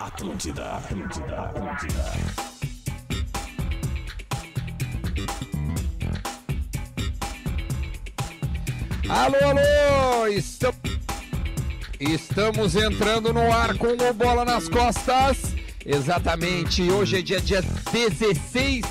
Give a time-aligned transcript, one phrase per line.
[0.00, 2.04] Atlântida, Atlântida, Atlântida.
[9.08, 10.26] Alô, alô!
[10.28, 10.74] Estam-
[12.00, 15.54] Estamos entrando no ar com o Bola nas Costas.
[15.84, 17.62] Exatamente, hoje é dia, dia
[17.92, 18.84] 16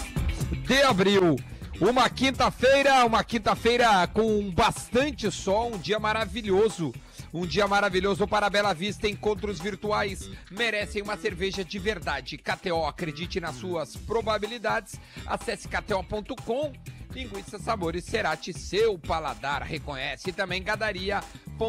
[0.65, 1.37] de abril.
[1.79, 6.91] Uma quinta-feira, uma quinta-feira com bastante sol, um dia maravilhoso.
[7.33, 9.07] Um dia maravilhoso para Bela Vista.
[9.07, 12.37] Encontros virtuais merecem uma cerveja de verdade.
[12.37, 14.99] KTO, acredite nas suas probabilidades.
[15.25, 16.73] Acesse kto.com.
[17.11, 20.31] Linguiça Sabores Cerati, seu paladar reconhece.
[20.31, 21.65] Também gadaria.com.br.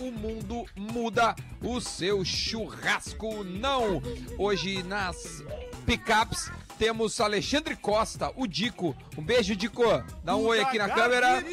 [0.00, 4.02] O mundo muda, o seu churrasco não.
[4.36, 5.44] Hoje nas
[5.86, 8.96] picapes temos Alexandre Costa, o Dico.
[9.16, 9.84] Um beijo, Dico.
[10.24, 11.44] Dá um oi aqui na câmera.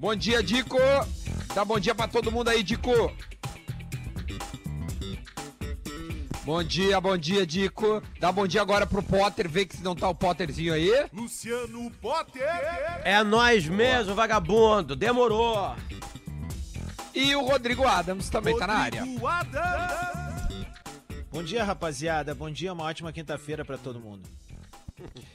[0.00, 0.78] Bom dia, Dico.
[1.54, 2.90] Dá bom dia pra todo mundo aí, Dico.
[6.42, 8.02] Bom dia, bom dia, Dico.
[8.18, 10.90] Dá bom dia agora pro Potter, vê que se não tá o Potterzinho aí.
[11.12, 12.48] Luciano Potter.
[13.04, 14.96] É nós mesmo, vagabundo.
[14.96, 15.76] Demorou.
[17.14, 19.00] E o Rodrigo Adams também tá na área.
[19.02, 20.66] Rodrigo Adams.
[21.30, 22.34] Bom dia, rapaziada.
[22.34, 24.26] Bom dia, uma ótima quinta-feira pra todo mundo.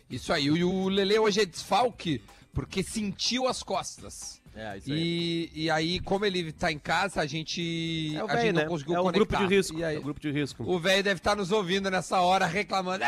[0.10, 0.46] Isso aí.
[0.46, 4.44] E o Lele hoje é desfalque porque sentiu as costas.
[4.56, 5.50] É, isso aí.
[5.54, 8.62] E, e aí, como ele tá em casa, a gente, É o a gente não
[8.62, 8.68] né?
[8.68, 9.26] conseguiu É o conectar.
[9.38, 9.78] grupo de risco.
[9.78, 10.64] E aí, É o grupo de risco.
[10.64, 13.04] o velho deve estar nos ouvindo nessa hora reclamando.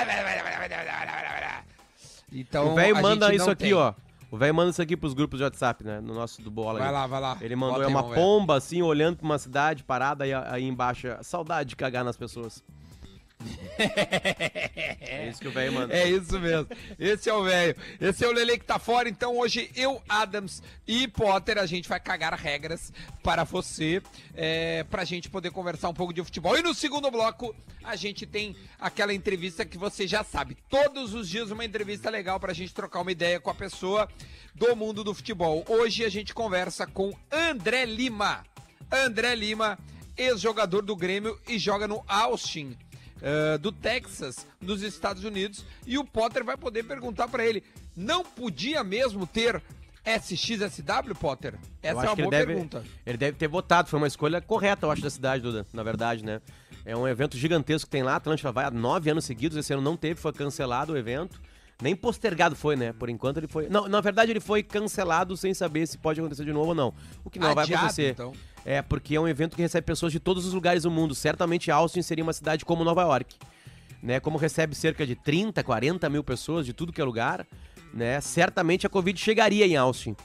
[2.32, 3.74] Então, o velho manda isso aqui, tem.
[3.74, 3.94] ó.
[4.30, 6.02] O velho manda isso aqui pros grupos de WhatsApp, né?
[6.02, 6.80] No nosso do Bola.
[6.80, 6.94] Vai aí.
[6.94, 7.38] lá, vai lá.
[7.40, 8.16] Ele mandou é uma ver.
[8.16, 11.08] pomba, assim, olhando pra uma cidade parada aí, aí embaixo.
[11.22, 12.62] Saudade de cagar nas pessoas.
[13.80, 15.94] É isso que o velho manda.
[15.94, 16.68] É isso mesmo.
[16.98, 17.76] Esse é o velho.
[18.02, 19.08] Esse é o Lele que tá fora.
[19.08, 24.02] Então hoje eu, Adams e Potter, a gente vai cagar regras para você,
[24.34, 26.58] é, pra gente poder conversar um pouco de futebol.
[26.58, 30.58] E no segundo bloco, a gente tem aquela entrevista que você já sabe.
[30.70, 34.10] Todos os dias uma entrevista legal pra gente trocar uma ideia com a pessoa
[34.56, 35.64] do mundo do futebol.
[35.68, 38.44] Hoje a gente conversa com André Lima.
[38.92, 39.78] André Lima,
[40.18, 42.76] ex-jogador do Grêmio e joga no Austin,
[43.22, 45.66] eh, do Texas, nos Estados Unidos.
[45.86, 47.64] E o Potter vai poder perguntar pra ele:
[47.96, 49.62] não podia mesmo ter
[50.06, 51.56] SXSW, Potter?
[51.82, 52.84] Essa é uma boa deve, pergunta.
[53.06, 56.24] Ele deve ter votado, foi uma escolha correta, eu acho, da cidade, Duda, na verdade,
[56.24, 56.42] né?
[56.86, 59.74] É um evento gigantesco que tem lá, a Atlântica vai há nove anos seguidos, esse
[59.74, 61.42] ano não teve, foi cancelado o evento.
[61.82, 62.92] Nem postergado foi, né?
[62.92, 63.70] Por enquanto ele foi.
[63.70, 66.94] Não, na verdade ele foi cancelado sem saber se pode acontecer de novo ou não.
[67.24, 68.12] O que não vai Adiado, acontecer.
[68.12, 68.34] então.
[68.66, 71.14] É, porque é um evento que recebe pessoas de todos os lugares do mundo.
[71.14, 73.36] Certamente Austin seria uma cidade como Nova York.
[74.02, 74.20] Né?
[74.20, 77.46] Como recebe cerca de 30, 40 mil pessoas de tudo que é lugar,
[77.94, 78.20] né?
[78.22, 80.16] Certamente a Covid chegaria em Austin.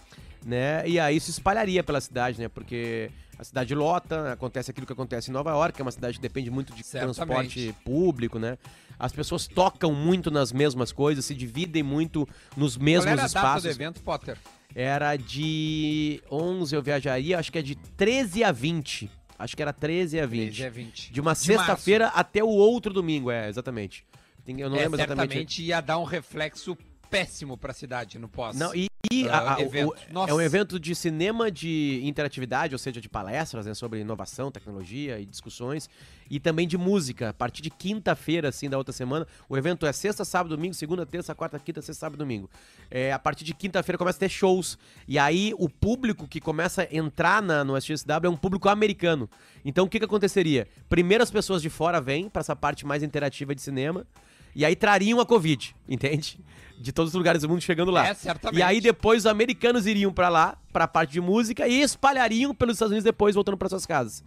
[0.44, 0.86] Né?
[0.88, 2.48] E aí se espalharia pela cidade, né?
[2.48, 6.16] Porque a cidade lota, acontece aquilo que acontece em Nova York, que é uma cidade
[6.18, 7.16] que depende muito de Certamente.
[7.16, 8.56] transporte público, né?
[9.02, 12.24] As pessoas tocam muito nas mesmas coisas, se dividem muito
[12.56, 13.70] nos Qual mesmos era a data do espaços.
[13.70, 14.38] evento, Potter?
[14.72, 19.10] Era de 11 eu viajaria, acho que é de 13 a 20.
[19.36, 20.54] Acho que era 13 a 20.
[20.54, 21.12] 13 a 20.
[21.12, 24.06] De uma sexta-feira até o outro domingo, é, exatamente.
[24.46, 25.30] Eu não é, lembro exatamente.
[25.30, 26.78] certamente ia dar um reflexo
[27.12, 28.56] péssimo pra cidade no pós.
[28.56, 29.88] Não, e, e Ah, a- a- o- evento.
[29.90, 30.30] o- Nossa.
[30.30, 35.20] é um evento de cinema de interatividade, ou seja, de palestras né, sobre inovação, tecnologia
[35.20, 35.90] e discussões,
[36.30, 37.28] e também de música.
[37.28, 41.04] A partir de quinta-feira, assim, da outra semana, o evento é sexta, sábado, domingo, segunda,
[41.04, 42.48] terça, quarta, quinta, sexta, sábado, domingo.
[42.90, 46.82] É, a partir de quinta-feira começa a ter shows, e aí o público que começa
[46.90, 49.28] a entrar na, no SXW é um público americano.
[49.64, 50.66] Então o que, que aconteceria?
[50.88, 54.06] Primeiro as pessoas de fora vêm para essa parte mais interativa de cinema,
[54.54, 56.38] e aí trariam a Covid, entende?
[56.78, 58.08] De todos os lugares do mundo chegando lá.
[58.08, 58.58] É, certamente.
[58.58, 62.74] E aí depois os americanos iriam pra lá, pra parte de música, e espalhariam pelos
[62.74, 64.24] Estados Unidos depois, voltando pra suas casas.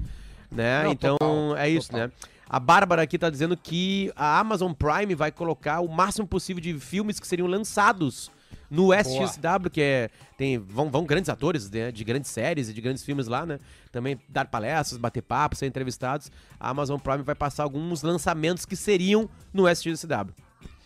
[0.50, 0.84] Né?
[0.84, 2.08] Não, então total, é isso, total.
[2.08, 2.14] né?
[2.48, 6.80] A Bárbara aqui tá dizendo que a Amazon Prime vai colocar o máximo possível de
[6.80, 8.32] filmes que seriam lançados
[8.76, 10.10] no SXW, que é.
[10.38, 13.60] Tem, vão, vão grandes atores né, de grandes séries e de grandes filmes lá, né?
[13.92, 16.30] Também dar palestras, bater papo, ser entrevistados.
[16.60, 20.34] A Amazon Prime vai passar alguns lançamentos que seriam no SXW.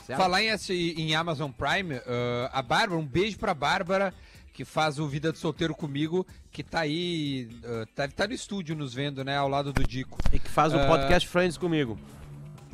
[0.06, 0.19] Certo?
[0.19, 0.50] Falar em,
[0.97, 4.13] em Amazon Prime, ah, a Bárbara, um beijo pra Bárbara,
[4.53, 8.75] que faz o Vida de Solteiro comigo, que tá aí, ah, deve estar no estúdio
[8.75, 10.18] nos vendo, né, ao lado do Dico.
[10.31, 11.97] E que faz o Ah, podcast Friends comigo.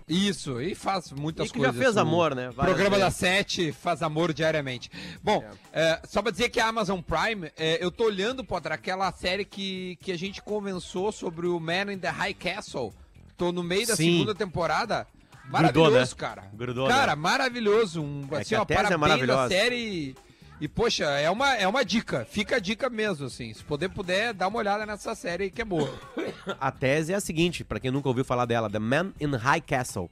[0.07, 1.75] Isso, e faz muitas E que coisas.
[1.75, 2.51] já fez amor, né?
[2.51, 3.19] Várias Programa da vezes.
[3.19, 4.91] Sete faz amor diariamente.
[5.23, 5.43] Bom,
[5.73, 9.43] é, só pra dizer que a Amazon Prime, é, eu tô olhando, Potter, aquela série
[9.43, 12.93] que, que a gente conversou sobre o Man in the High Castle.
[13.35, 14.13] Tô no meio da Sim.
[14.13, 15.07] segunda temporada.
[15.49, 16.07] Maravilhoso, Grudou, né?
[16.17, 16.49] cara.
[16.53, 17.21] Grudou, cara, né?
[17.21, 18.01] maravilhoso.
[18.01, 19.43] Um, É assim, ó, é parabéns maravilhosa.
[19.43, 20.15] da série.
[20.59, 22.25] E, poxa, é uma, é uma dica.
[22.29, 23.53] Fica a dica mesmo, assim.
[23.53, 25.93] Se poder, puder, dá uma olhada nessa série aí que é boa.
[26.59, 29.61] A tese é a seguinte, pra quem nunca ouviu falar dela, The Man in High
[29.61, 30.09] Castle.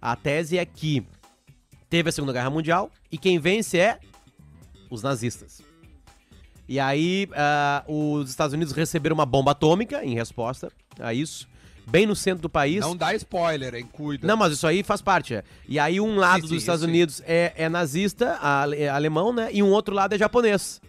[0.00, 1.06] A tese é que
[1.88, 3.98] teve a Segunda Guerra Mundial e quem vence é
[4.90, 5.62] os nazistas.
[6.68, 11.48] E aí, ah, os Estados Unidos receberam uma bomba atômica em resposta a isso,
[11.86, 12.80] bem no centro do país.
[12.80, 13.88] Não dá spoiler, hein?
[13.92, 14.26] Cuida.
[14.26, 15.34] Não, mas isso aí faz parte.
[15.34, 15.44] é.
[15.68, 16.88] E aí um lado Sim, dos sim, Estados sim.
[16.88, 18.38] Unidos é, é nazista,
[18.76, 19.48] é alemão, né?
[19.52, 20.80] E um outro lado é japonês.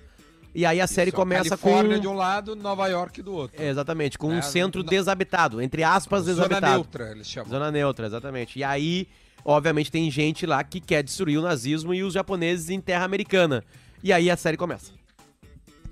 [0.56, 1.70] E aí a série Isso, começa com...
[1.70, 3.62] Califórnia de um lado, Nova York do outro.
[3.62, 6.74] É, exatamente, com um É, centro não- desabitado, entre aspas, Zona desabitado.
[6.74, 7.50] neutra, eles chamam.
[7.52, 8.58] Zona neutra, exatamente.
[8.58, 9.08] E aí,
[9.46, 13.64] obviamente, tem gente lá que quer destruir o nazismo e os japoneses em terra americana.
[14.04, 14.92] E aí a série começa.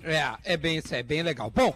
[0.02, 1.48] É, é bem, é bem legal.
[1.54, 1.72] Bom,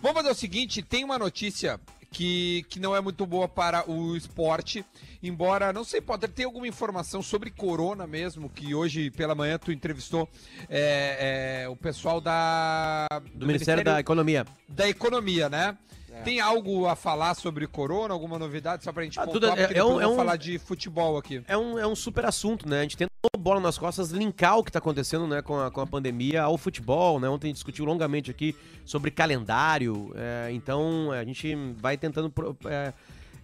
[0.00, 1.78] vamos fazer o seguinte, tem uma notícia
[2.12, 4.84] que, que não é muito boa para o esporte,
[5.22, 9.72] embora, não sei, Potter, tem alguma informação sobre corona mesmo, que hoje pela manhã tu
[9.72, 10.28] entrevistou
[10.68, 13.08] é, é, o pessoal da...
[13.34, 14.46] Do, Ministério, da Economia.
[14.68, 15.76] da Economia, né?
[16.24, 19.78] Tem algo a falar sobre corona, alguma novidade, só pra gente Ah, pontuar, tudo é-
[19.78, 21.42] é um- é um- falar de futebol aqui.
[21.48, 22.80] É um, é um super assunto, né?
[22.80, 25.80] A gente tentou bola nas costas, linkar o que tá acontecendo né, com, a, com
[25.80, 27.28] a pandemia ao futebol, né?
[27.28, 28.54] Ontem a gente discutiu longamente aqui
[28.84, 32.32] sobre calendário, é, então a gente vai tentando
[32.66, 32.92] é,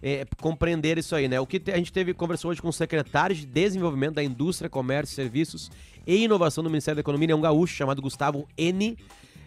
[0.01, 1.39] é, compreender isso aí, né?
[1.39, 5.13] O que a gente teve, conversou hoje com o secretário de Desenvolvimento da Indústria, Comércio,
[5.15, 5.69] Serviços
[6.07, 8.97] e Inovação do Ministério da Economia, é um gaúcho chamado Gustavo N.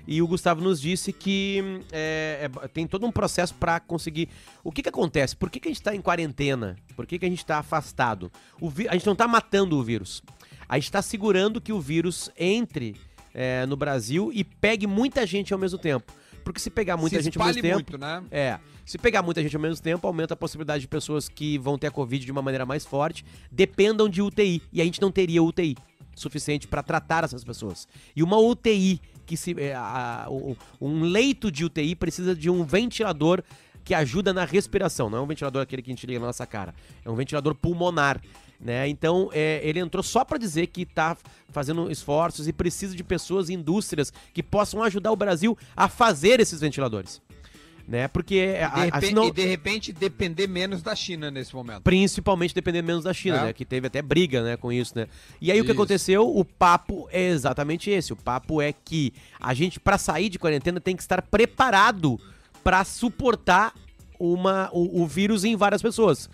[0.06, 1.62] E o Gustavo nos disse que
[1.92, 4.28] é, é, tem todo um processo para conseguir.
[4.64, 5.36] O que, que acontece?
[5.36, 6.76] Por que, que a gente está em quarentena?
[6.96, 8.30] Por que, que a gente está afastado?
[8.60, 10.22] O vi- A gente não está matando o vírus.
[10.68, 12.96] A gente está segurando que o vírus entre
[13.34, 16.12] é, no Brasil e pegue muita gente ao mesmo tempo.
[16.44, 17.74] Porque se pegar muita Se gente ao mesmo tempo.
[17.76, 18.22] muito, né?
[18.30, 18.58] É.
[18.84, 21.86] Se pegar muita gente ao mesmo tempo, aumenta a possibilidade de pessoas que vão ter
[21.86, 24.60] a Covid de uma maneira mais forte dependam de UTI.
[24.72, 25.76] E a gente não teria UTI
[26.14, 27.86] suficiente para tratar essas pessoas.
[28.14, 29.54] E uma UTI que se.
[29.58, 30.26] é, a-
[30.80, 33.42] um leito de UTI precisa de um ventilador
[33.84, 35.10] que ajuda na respiração.
[35.10, 36.74] Não é um ventilador aquele que a gente liga na nossa cara.
[37.04, 38.20] É um ventilador pulmonar.
[38.60, 38.86] Né?
[38.88, 41.16] Então, é, ele entrou só para dizer que está
[41.48, 46.38] fazendo esforços e precisa de pessoas e indústrias que possam ajudar o Brasil a fazer
[46.38, 47.20] esses ventiladores.
[47.86, 48.06] Né?
[48.08, 51.82] Porque De a- repente, senão- E de repente depender menos da China nesse momento.
[51.82, 53.44] principalmente dependendo menos da China, É.
[53.46, 53.52] né?
[53.52, 55.08] Que teve até briga, né, com isso, né?
[55.40, 55.80] E aí o que Isso.
[55.80, 56.28] aconteceu?
[56.36, 58.12] O papo é exatamente esse.
[58.12, 62.18] O papo é que a gente para sair de quarentena tem que estar preparado
[62.62, 63.74] para suportar
[64.18, 66.30] uma o, o vírus em várias pessoas.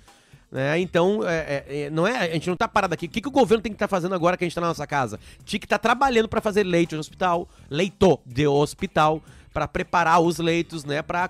[0.50, 0.78] Né?
[0.80, 1.36] Então, é,
[1.68, 3.04] é, é, não é, a gente não tá parado aqui.
[3.06, 4.68] O que, que o governo tem que estar fazendo agora que a gente tá na
[4.68, 5.18] nossa casa?
[5.44, 9.22] Tinha que estar trabalhando para fazer leito de hospital, leito de hospital,
[9.58, 11.02] para preparar os leitos, né?
[11.02, 11.28] Para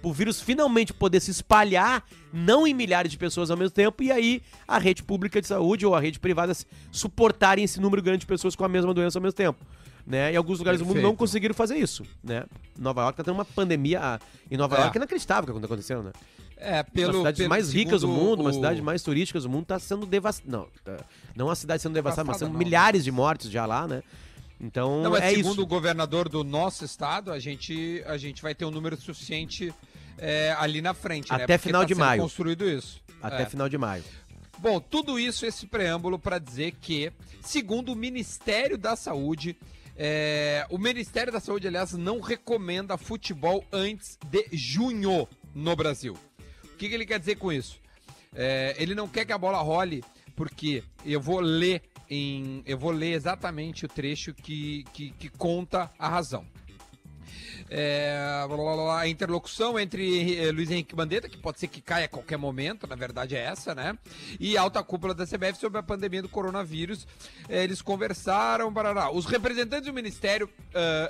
[0.00, 4.12] o vírus finalmente poder se espalhar, não em milhares de pessoas ao mesmo tempo, e
[4.12, 6.52] aí a rede pública de saúde ou a rede privada
[6.92, 9.58] suportarem esse número grande de pessoas com a mesma doença ao mesmo tempo.
[10.06, 10.32] Né?
[10.32, 11.18] E alguns lugares do mundo não Perfeito.
[11.18, 12.44] conseguiram fazer isso, né?
[12.78, 13.98] Nova York tá tendo uma pandemia.
[14.00, 14.18] ah,
[14.48, 14.80] Em Nova É.
[14.82, 16.12] York é inacreditável o que tá acontecendo, né?
[16.56, 17.08] É, uma pelo.
[17.08, 19.78] das cidades pelo- mais ricas do mundo, uma o- cidade mais turística do mundo, tá
[19.80, 20.48] sendo devastada.
[20.50, 21.04] Não, tá-
[21.36, 22.58] não a cidade sendo devastada, mas sendo não.
[22.58, 24.02] milhares de mortes já lá, né?
[24.60, 25.62] Então, Não, é segundo isso.
[25.62, 29.72] o governador do nosso estado, a gente, a gente vai ter um número suficiente
[30.18, 31.36] é, ali na frente, né?
[31.44, 32.22] Até Porque final tá de maio.
[32.22, 33.00] construído isso.
[33.22, 33.46] Até É.
[33.46, 34.02] final de maio.
[34.58, 39.56] Bom, tudo isso, esse preâmbulo para dizer que, segundo o Ministério da Saúde,
[39.96, 46.16] é, o Ministério da Saúde, aliás, não recomenda futebol antes de junho no Brasil.
[46.64, 47.78] O que, que ele quer dizer com isso?
[48.34, 50.02] É, ele não quer que a bola role,
[50.34, 55.90] porque eu vou ler em, eu vou ler exatamente o trecho que, que, que conta
[55.98, 56.46] a razão.
[57.70, 61.80] É, blá, blá, blá, a interlocução entre eh, Luiz Henrique Mandetta, que pode ser que
[61.80, 63.96] caia a qualquer momento, na verdade é essa, né?
[64.40, 67.06] E alta cúpula da CBF sobre a pandemia do coronavírus.
[67.48, 69.10] Eh, eles conversaram, barará.
[69.10, 70.48] Os representantes do Ministério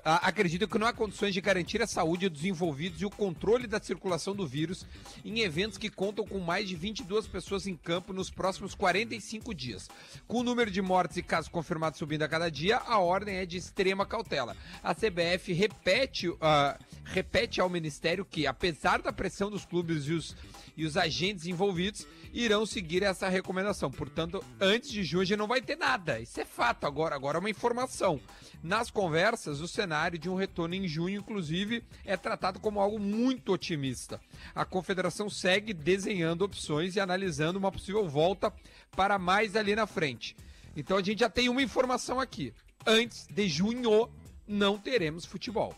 [0.04, 3.66] a- acreditam que não há condições de garantir a saúde dos envolvidos e o controle
[3.66, 4.86] da circulação do vírus
[5.24, 9.88] em eventos que contam com mais de 22 pessoas em campo nos próximos 45 dias.
[10.26, 13.46] Com o número de mortes e casos confirmados subindo a cada dia, a ordem é
[13.46, 14.56] de extrema cautela.
[14.82, 16.07] A CBF repete,
[16.40, 20.36] ah, repete ao Ministério que, apesar da pressão dos clubes e os,
[20.76, 23.90] e os agentes envolvidos, irão seguir essa recomendação.
[23.90, 26.20] Portanto, antes de junho a gente não vai ter nada.
[26.20, 28.20] Isso é fato agora, agora é uma informação.
[28.62, 33.52] Nas conversas, o cenário de um retorno em junho, inclusive, é tratado como algo muito
[33.52, 34.20] otimista.
[34.54, 38.52] A confederação segue desenhando opções e analisando uma possível volta
[38.96, 40.36] para mais ali na frente.
[40.76, 42.52] Então a gente já tem uma informação aqui.
[42.86, 44.08] Antes de junho,
[44.46, 45.74] não teremos futebol.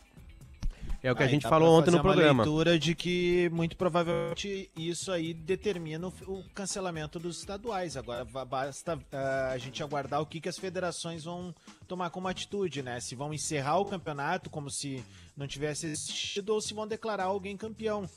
[1.02, 2.42] É o que a gente falou ontem no fazer uma programa.
[2.42, 7.97] leitura de que muito provavelmente isso aí determina o, o cancelamento dos estaduais.
[7.97, 11.54] Agora basta ah, a gente aguardar o que, que as federações vão
[11.88, 13.00] tomar como atitude, né?
[13.00, 15.02] Se vão encerrar o campeonato como se
[15.35, 18.09] não tivesse existido ou se vão declarar alguém campeão.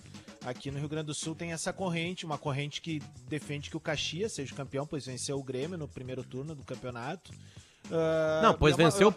[0.45, 3.79] Aqui no Rio Grande do Sul tem essa corrente, uma corrente que defende que o
[3.79, 7.31] Caxias seja o campeão, pois venceu o Grêmio no primeiro turno do campeonato.
[7.91, 9.13] Ah, Não, pois é uma- venceu,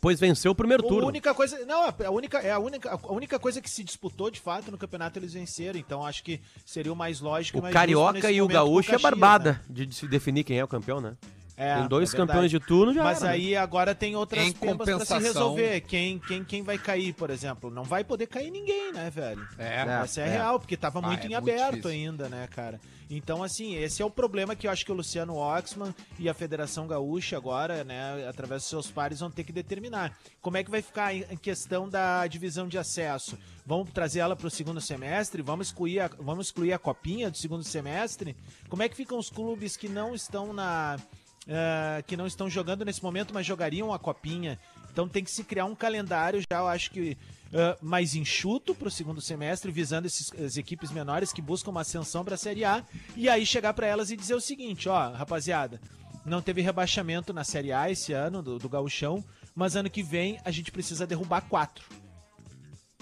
[0.00, 1.06] pois venceu o primeiro a turno.
[1.08, 4.40] única coisa, não, a única é a única a única coisa que se disputou de
[4.40, 8.30] fato no campeonato eles venceram, então acho que seria o mais lógico O mais Carioca
[8.30, 9.60] e o Gaúcho é barbada né?
[9.86, 11.14] de se definir quem é o campeão, né?
[11.56, 13.32] É, Tem dois é campeões de turno já Mas era, né?
[13.34, 15.80] aí agora tem outras Em pepas pra se compensação- resolver.
[15.82, 17.70] Quem, quem, quem vai cair, por exemplo?
[17.70, 19.46] Não vai poder cair ninguém, né, velho?
[19.58, 20.30] É, Essa é, é.
[20.30, 21.90] real, porque tava Ah, muito é em muito aberto difícil.
[21.90, 22.80] ainda, né, cara?
[23.10, 26.32] Então, assim, esse é o problema que eu acho que o Luciano Oxman e a
[26.32, 30.16] Federação Gaúcha agora, né, através dos seus pares, vão ter que determinar.
[30.40, 33.36] Como é que vai ficar em em questão da divisão de acesso?
[33.66, 35.42] Vamos trazer ela para o segundo semestre?
[35.42, 38.34] Vamos excluir, a, vamos excluir a copinha do segundo semestre?
[38.68, 40.96] Como é que ficam os clubes que não estão na.
[41.46, 44.58] Eh, que não estão jogando nesse momento, mas jogariam a copinha?
[44.92, 47.16] Então tem que se criar um calendário já, eu acho que
[47.54, 51.82] ah, mais enxuto para o segundo semestre, visando esses, as equipes menores que buscam uma
[51.82, 52.82] ascensão para a Série A,
[53.14, 55.80] e aí chegar para elas e dizer o seguinte, ó, rapaziada,
[56.24, 59.22] não teve rebaixamento na Série A esse ano, do, do Gauchão,
[59.54, 61.84] mas ano que vem a gente precisa derrubar quatro.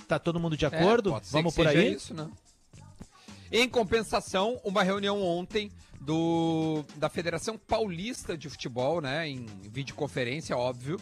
[0.09, 1.11] Tá todo mundo de É, acordo?
[1.23, 1.95] ser Vamos por aí?
[1.95, 2.29] Isso, né?
[3.53, 5.71] Em compensação, uma reunião ontem
[6.01, 10.99] do, da Federação Paulista de Futebol, né, em videoconferência, óbvio.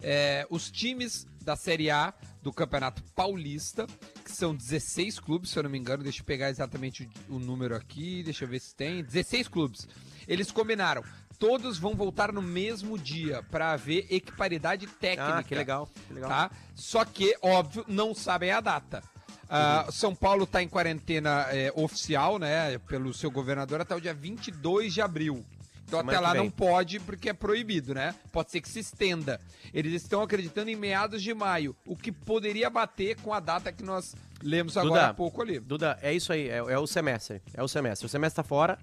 [0.00, 2.12] É, os times da Série A
[2.42, 3.86] do Campeonato Paulista,
[4.24, 7.38] que são 16 clubes, se eu não me engano, deixa eu pegar exatamente o, o
[7.38, 9.02] número aqui, deixa eu ver se tem.
[9.02, 9.88] 16 clubes.
[10.28, 11.02] Eles combinaram,
[11.38, 16.28] todos vão voltar no mesmo dia para haver equiparidade técnica Ah, que legal, que legal.
[16.28, 16.50] tá?
[16.74, 19.02] Só que, óbvio, não sabem a data.
[19.48, 24.14] Ah, São Paulo está em quarentena é, oficial, né, pelo seu governador até o dia
[24.14, 25.44] 22 de abril.
[25.86, 28.12] Então Semana até lá não pode porque é proibido, né?
[28.32, 29.40] Pode ser que se estenda.
[29.72, 33.84] Eles estão acreditando em meados de maio, o que poderia bater com a data que
[33.84, 35.60] nós lemos agora Duda, há pouco ali.
[35.60, 37.40] Duda, é isso aí, é, é o semestre.
[37.54, 38.04] É o semestre.
[38.06, 38.78] O semestre tá fora,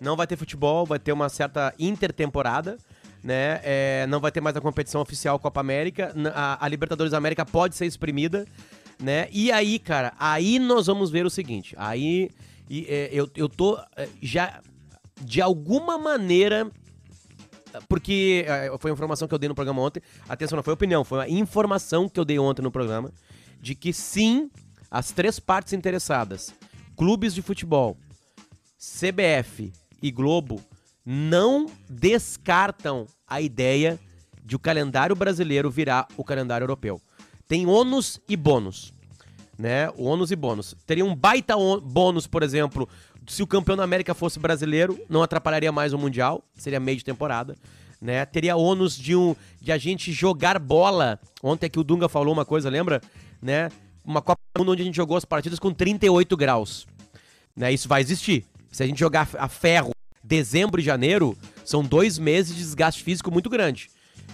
[0.00, 2.78] não vai ter futebol, vai ter uma certa intertemporada,
[3.22, 3.60] né?
[3.62, 6.12] É, não vai ter mais a competição oficial Copa América.
[6.34, 8.44] A, a Libertadores América pode ser exprimida,
[9.00, 9.28] né?
[9.32, 11.74] E aí, cara, aí nós vamos ver o seguinte.
[11.78, 12.30] Aí
[12.68, 14.60] e, é, eu, eu tô é, já,
[15.20, 16.70] de alguma maneira,
[17.88, 20.02] porque é, foi a informação que eu dei no programa ontem.
[20.28, 23.12] Atenção, não foi opinião, foi a informação que eu dei ontem no programa
[23.60, 24.50] de que sim,
[24.90, 26.54] as três partes interessadas,
[26.96, 27.96] clubes de futebol,
[28.78, 30.62] CBF e Globo,
[31.04, 33.98] não descartam a ideia
[34.42, 37.00] de o calendário brasileiro virar o calendário europeu.
[37.50, 38.92] Tem ônus e bônus,
[39.58, 39.90] né?
[39.96, 40.76] O ônus e bônus.
[40.86, 42.88] Teria um baita bônus, por exemplo,
[43.26, 47.04] se o campeão da América fosse brasileiro, não atrapalharia mais o Mundial, seria meio de
[47.04, 47.56] temporada.
[48.00, 48.24] Né?
[48.24, 51.18] Teria ônus de, um, de a gente jogar bola.
[51.42, 53.00] Ontem aqui o Dunga falou uma coisa, lembra?
[53.42, 53.68] Né?
[54.04, 56.86] Uma Copa do Mundo onde a gente jogou as partidas com 38 graus.
[57.56, 57.72] Né?
[57.72, 58.46] Isso vai existir.
[58.70, 59.90] Se a gente jogar a ferro
[60.22, 63.90] dezembro e janeiro, são dois meses de desgaste físico muito grande.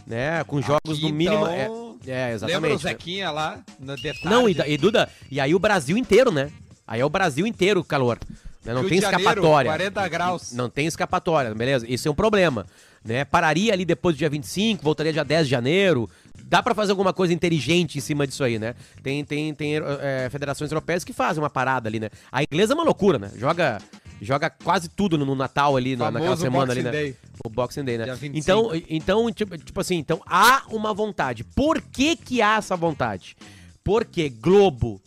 [0.07, 0.45] Né?
[0.45, 1.49] Com jogos Aqui, no mínimo.
[1.49, 2.63] então, é, é, exatamente.
[2.63, 2.79] Lembra o?
[2.79, 4.35] Zequinha lá, no detalhe?
[4.35, 6.51] Não, e, e Duda, e aí o Brasil inteiro, né?
[6.87, 8.19] Aí é o Brasil inteiro o calor.
[8.65, 8.73] né?
[8.73, 9.71] Não Rio tem de Janeiro, escapatória.
[9.71, 10.53] 40 graus.
[10.53, 11.87] Não tem escapatória, beleza?
[11.89, 12.67] Isso é um problema.
[13.05, 13.25] Né?
[13.25, 16.09] Pararia ali depois do dia 25, voltaria dia 10 de janeiro.
[16.45, 18.75] Dá pra fazer alguma coisa inteligente em cima disso aí, né?
[19.03, 22.11] Tem, tem, tem é, federações europeias que fazem uma parada ali, né?
[22.31, 23.31] A inglesa é uma loucura, né?
[23.37, 23.79] Joga,
[24.21, 26.91] joga quase tudo no, Natal ali, na- naquela semana ali, né?
[26.91, 27.17] Day.
[27.45, 28.05] O Boxing Day, né?
[28.05, 28.39] Dia 25.
[28.39, 31.45] Então, então tipo, tipo assim, então há uma vontade.
[31.45, 33.37] Por que que há essa vontade?
[33.85, 35.01] Porque Globo,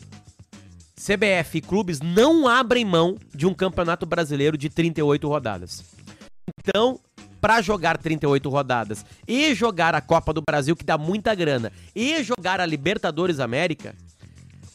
[0.95, 5.83] CBF e clubes não abrem mão de um campeonato brasileiro de 38 rodadas.
[6.59, 6.99] Então,
[7.39, 12.21] pra jogar 38 rodadas e jogar a Copa do Brasil, que dá muita grana, e
[12.23, 13.95] jogar a Libertadores América,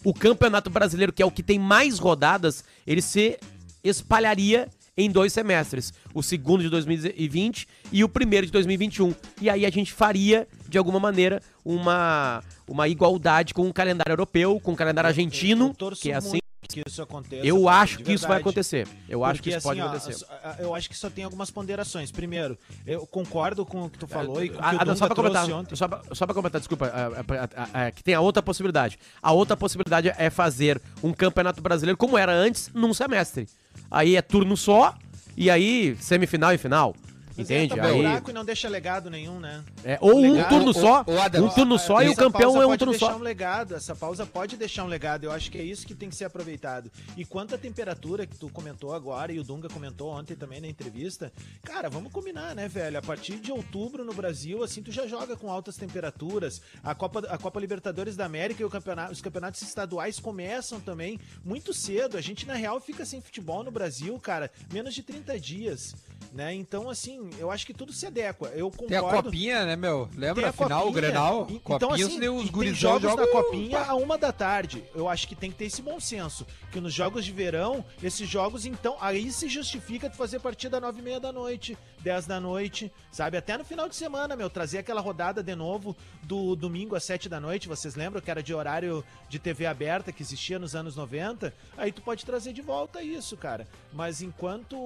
[0.05, 3.39] o Campeonato Brasileiro, que é o que tem mais rodadas, ele se
[3.85, 5.93] espalharia em dois semestres.
[6.15, 9.15] O segundo de 2020 e o primeiro de 2021.
[9.41, 14.59] E aí a gente faria, de alguma maneira, uma, uma igualdade com o calendário europeu,
[14.61, 16.39] com o calendário argentino, que é assim.
[16.69, 17.45] que isso aconteça.
[17.47, 18.89] Eu acho que isso vai acontecer.
[19.09, 20.25] Eu acho que Porque, isso pode assim, ó, acontecer.
[20.31, 22.11] a- a- eu acho que só tem algumas ponderações.
[22.11, 25.07] Primeiro, eu concordo com o que tu falou e com o que Ah, o só
[25.07, 25.77] pra completar, ontem.
[25.77, 28.99] só pra, só pra completar, desculpa, ah, ah, que tem a outra possibilidade.
[29.23, 33.47] A outra possibilidade é fazer um campeonato brasileiro como era antes, num semestre.
[33.91, 34.95] Aí é turno só,
[35.37, 36.95] e aí semifinal e final.
[37.37, 37.75] É, Entende?
[37.75, 39.65] tapa Aí, buraco e não deixa legado nenhum, né?
[39.85, 42.63] é, ou um Legado, turno o- só, o Adams, um turno só e o campeão
[42.63, 43.17] é um pode turno deixar só.
[43.19, 45.25] um legado, essa pausa pode deixar um legado.
[45.25, 46.91] Eu acho que é isso que tem que ser aproveitado.
[47.17, 50.69] E quanto à temperatura que tu comentou agora e o Dunga comentou ontem também na
[50.69, 51.33] entrevista,
[51.65, 52.99] cara, vamos combinar, né, velho?
[52.99, 56.61] A partir de outubro no Brasil, assim, tu já joga com altas temperaturas.
[56.83, 61.19] A Copa, a Copa Libertadores da América e o campeonato, os campeonatos estaduais começam também
[61.45, 62.17] muito cedo.
[62.17, 65.95] A gente, na real, fica sem futebol no Brasil, cara, menos de 30 dias.
[66.33, 66.53] Né?
[66.55, 68.49] Então, assim, eu acho que tudo se adequa.
[68.55, 68.89] Eu concordo.
[68.89, 70.09] Tem a copinha, né, meu?
[70.17, 70.93] Lembra final, o.
[70.93, 71.47] Grenal?
[71.51, 74.85] E- Copinha, Então, assim, os, tem jogos da jogam- copinha a uma da tarde.
[74.95, 76.47] Eu acho que tem que ter esse bom senso.
[76.71, 81.01] Que nos jogos de verão, esses jogos, então, aí se justifica tu fazer partida nove
[81.01, 83.37] e meia da noite, 10 da noite, sabe?
[83.39, 87.29] Até no final de semana, meu, trazer aquela rodada de novo do domingo às 7
[87.29, 87.67] da noite.
[87.67, 91.53] Vocês lembram que era de horário de TV aberta que existia nos anos 90?
[91.77, 93.67] Aí tu pode trazer de volta isso, cara.
[93.93, 94.77] Mas enquanto.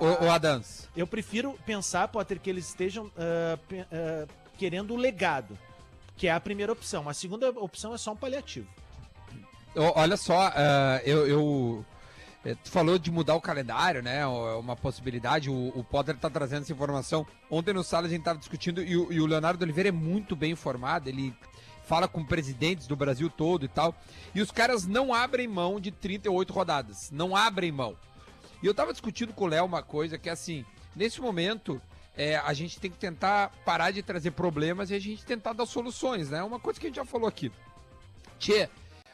[0.00, 0.86] A- o Adams.
[0.94, 3.10] eu prefiro pensar, Potter, que eles estejam
[3.66, 4.26] pe- ah,
[4.58, 5.58] querendo o legado,
[6.16, 7.08] que é a primeira opção.
[7.08, 8.68] A segunda opção é só um paliativo.
[9.74, 11.86] Olha só, eh, eu, eu-
[12.42, 14.26] Tu falou de mudar o calendário, né?
[14.26, 15.50] ó, Uma possibilidade.
[15.50, 17.26] O, o Potter tá trazendo essa informação.
[17.50, 20.34] Ontem no sala a gente tava discutindo e o, e o Leonardo Oliveira é muito
[20.34, 21.08] bem informado.
[21.08, 21.34] Ele
[21.84, 23.94] fala com presidentes do Brasil todo e tal.
[24.34, 27.10] E os caras não abrem mão de 38 rodadas.
[27.10, 27.94] Não abrem mão.
[28.62, 30.64] E eu tava discutindo com o Léo uma coisa que é assim:
[30.96, 31.80] nesse momento.
[32.16, 35.66] eh, a gente tem que tentar parar de trazer problemas e a gente tentar dar
[35.66, 36.42] soluções, né?
[36.42, 37.52] Uma coisa que a gente já falou aqui.
[38.38, 38.68] Tchê,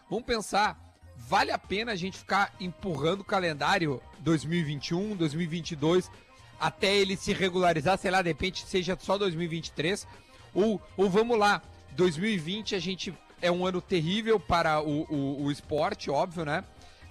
[0.08, 0.78] Vamos pensar,
[1.26, 6.10] vale a pena a gente ficar empurrando o calendário 2021, 2022
[6.58, 10.06] até ele se regularizar, sei lá, de repente seja só 2023?
[10.54, 15.52] Ou, ou vamos lá, 2020 a gente é um ano terrível para o, o, o
[15.52, 16.64] esporte, óbvio, né?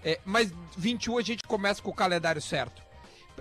[0.03, 2.81] É, mas 21 a gente começa com o calendário certo.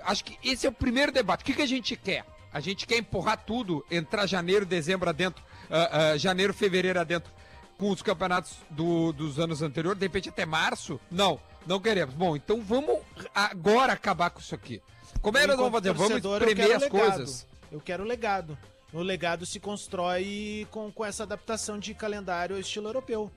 [0.02, 1.42] Acho que esse é o primeiro debate.
[1.42, 2.24] O que, que a gente quer?
[2.52, 7.32] A gente quer empurrar tudo, entrar janeiro, dezembro adentro, ah, ah, janeiro, fevereiro adentro,
[7.78, 11.00] com os campeonatos do- dos anos anteriores, de repente até março?
[11.10, 12.14] Não, não queremos.
[12.14, 12.98] Bom, então vamos
[13.34, 14.80] agora acabar com isso aqui.
[15.20, 15.92] Como é que nós vamos fazer?
[15.92, 16.90] Vamos eu espremer as legado.
[16.90, 17.46] coisas.
[17.72, 18.56] Eu quero legado.
[18.92, 23.30] O legado se constrói com, com essa adaptação de calendário ao estilo europeu.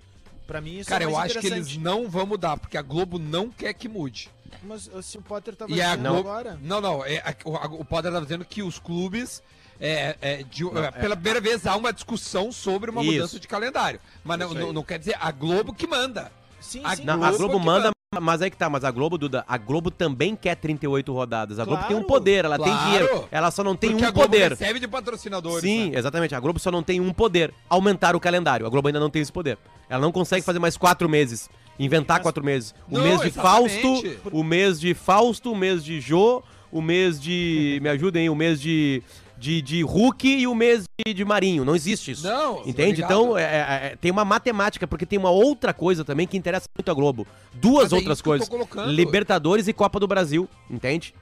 [0.45, 2.81] Pra mim, isso Cara, é eu mais acho que eles não vão mudar, porque a
[2.81, 4.29] Globo não quer que mude.
[4.63, 6.29] Mas se o Potter tava E a dizendo Globo...
[6.29, 6.59] agora...
[6.61, 9.41] Não, não, é, a- o, a- o Potter tá dizendo que os clubes.
[9.79, 13.11] É, é, de- é, pela primeira vez há uma discussão sobre uma Isso.
[13.13, 13.99] mudança de calendário.
[14.23, 16.31] Mas não, não, não quer dizer a Globo que manda.
[16.59, 17.03] Sim, a sim.
[17.05, 19.91] Não, a Globo Globo manda, mas aí que tá, mas a Globo, Duda, a Globo
[19.91, 21.59] também quer 38 rodadas.
[21.59, 22.85] A Globo tem um Claro, poder, ela tem claro.
[22.85, 23.27] dinheiro.
[23.31, 24.49] Ela só não tem Porque um a Globo poder.
[24.51, 25.61] recebe de patrocinadores.
[25.61, 25.99] Sim, né?
[25.99, 26.33] exatamente.
[26.33, 28.65] A Globo só não tem um poder: aumentar o calendário.
[28.65, 29.57] A Globo ainda não tem esse poder.
[29.89, 31.49] Ela não consegue fazer mais quatro meses.
[31.79, 32.73] Inventar Mas- quatro meses.
[32.89, 33.81] O Não, mês de exatamente.
[33.83, 37.77] Fausto, o mês de Fausto, o mês de Jô, o mês de.
[37.83, 39.03] Me ajudem o mês de.
[39.37, 41.63] De, de Hulk e o mês de, de Marinho.
[41.63, 42.25] Não existe isso.
[42.27, 43.03] Não, Entende?
[43.03, 43.11] obrigado.
[43.11, 46.67] Então, é- é- é- tem uma matemática, porque tem uma outra coisa também que interessa
[46.75, 47.27] muito a Globo.
[47.53, 48.49] Duas Mas é outras tô coisas.
[48.87, 51.13] Libertadores e Copa do Brasil, entende?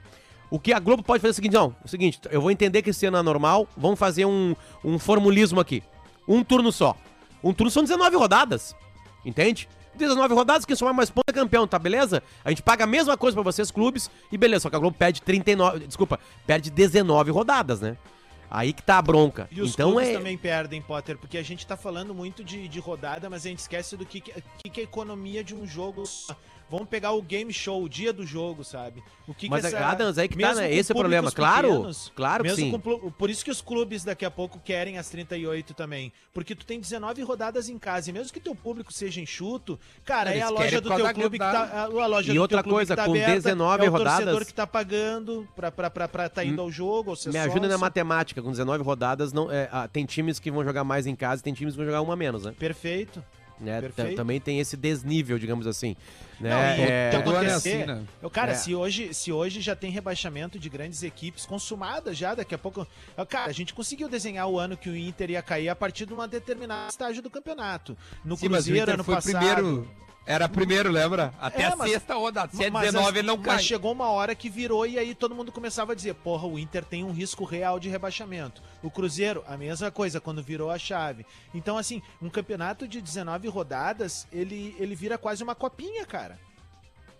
[0.50, 2.50] O que a Globo pode fazer é o seguinte, não, é o seguinte, eu vou
[2.50, 5.82] entender que esse ano é normal, vamos fazer um, um formulismo aqui.
[6.26, 6.96] Um turno só.
[7.42, 8.74] Um turno são 19 rodadas,
[9.24, 9.68] entende?
[9.96, 12.22] 19 rodadas, quem somar mais pontos é campeão, tá beleza?
[12.44, 14.96] A gente paga a mesma coisa pra vocês, clubes, e beleza, só que a Globo
[14.96, 17.96] perde 39, desculpa, perde 19 rodadas, né?
[18.50, 19.48] Aí que tá a bronca.
[19.50, 20.12] E os então clubes é...
[20.12, 23.58] também perdem, Potter, porque a gente tá falando muito de, de rodada, mas a gente
[23.58, 26.04] esquece do que, que, que é a economia de um jogo.
[26.68, 29.00] Vamos pegar o game show, o dia do jogo, sabe?
[29.28, 30.72] O que Mas, que essa- Adams, aí que tá, né?
[30.74, 31.30] Esse é o problema.
[31.30, 32.70] públicos Claro, pequenos, claro que sim.
[32.72, 36.12] com por isso que os clubes daqui a pouco querem as 38 também.
[36.34, 38.10] Porque tu tem 19 rodadas em casa.
[38.10, 41.38] E mesmo que teu público seja enxuto, cara, Eles é a loja do teu clube
[41.38, 41.62] que tá.
[41.64, 44.46] A, a loja E outra coisa, que tá com aberta, 19 é o torcedor rodadas-
[44.48, 47.14] que tá pagando pra, pra, pra, pra tá indo ao jogo.
[47.26, 47.80] Me ajuda na sócio.
[47.80, 51.40] matemática, com 19 rodadas, não, é, ah, tem times que vão jogar mais em casa
[51.40, 52.54] e tem times que vão jogar uma menos, né?
[52.58, 53.22] Perfeito.
[53.58, 53.80] Né?
[54.14, 55.96] Também tem esse desnível, digamos assim.
[56.38, 56.50] Né?
[56.50, 58.02] Não, e É, o que é acontecer- assim, né?
[58.22, 58.54] Eu, cara, É.
[58.54, 62.86] se, hoje, se hoje já tem rebaixamento de grandes equipes consumadas já, daqui a pouco.
[63.16, 66.04] Eu, Cara, a gente conseguiu desenhar o ano que o Inter ia cair a partir
[66.04, 67.96] de uma determinada estágio do campeonato.
[68.24, 69.36] No Sim, mas o Cruzeiro, Inter ano foi passado.
[69.38, 69.88] primeiro.
[70.26, 71.32] Era primeiro, lembra?
[71.40, 72.50] Até É, a mas- sexta rodada.
[72.52, 73.58] Se é Mas 19, as- ele não Mas cai.
[73.60, 76.84] chegou uma hora que virou e aí todo mundo começava a dizer: porra, o Inter
[76.84, 78.60] tem um risco real de rebaixamento.
[78.82, 81.24] O Cruzeiro, a mesma coisa, quando virou a chave.
[81.54, 86.36] Então, assim, um campeonato de 19 rodadas, ele, ele vira quase uma copinha, cara.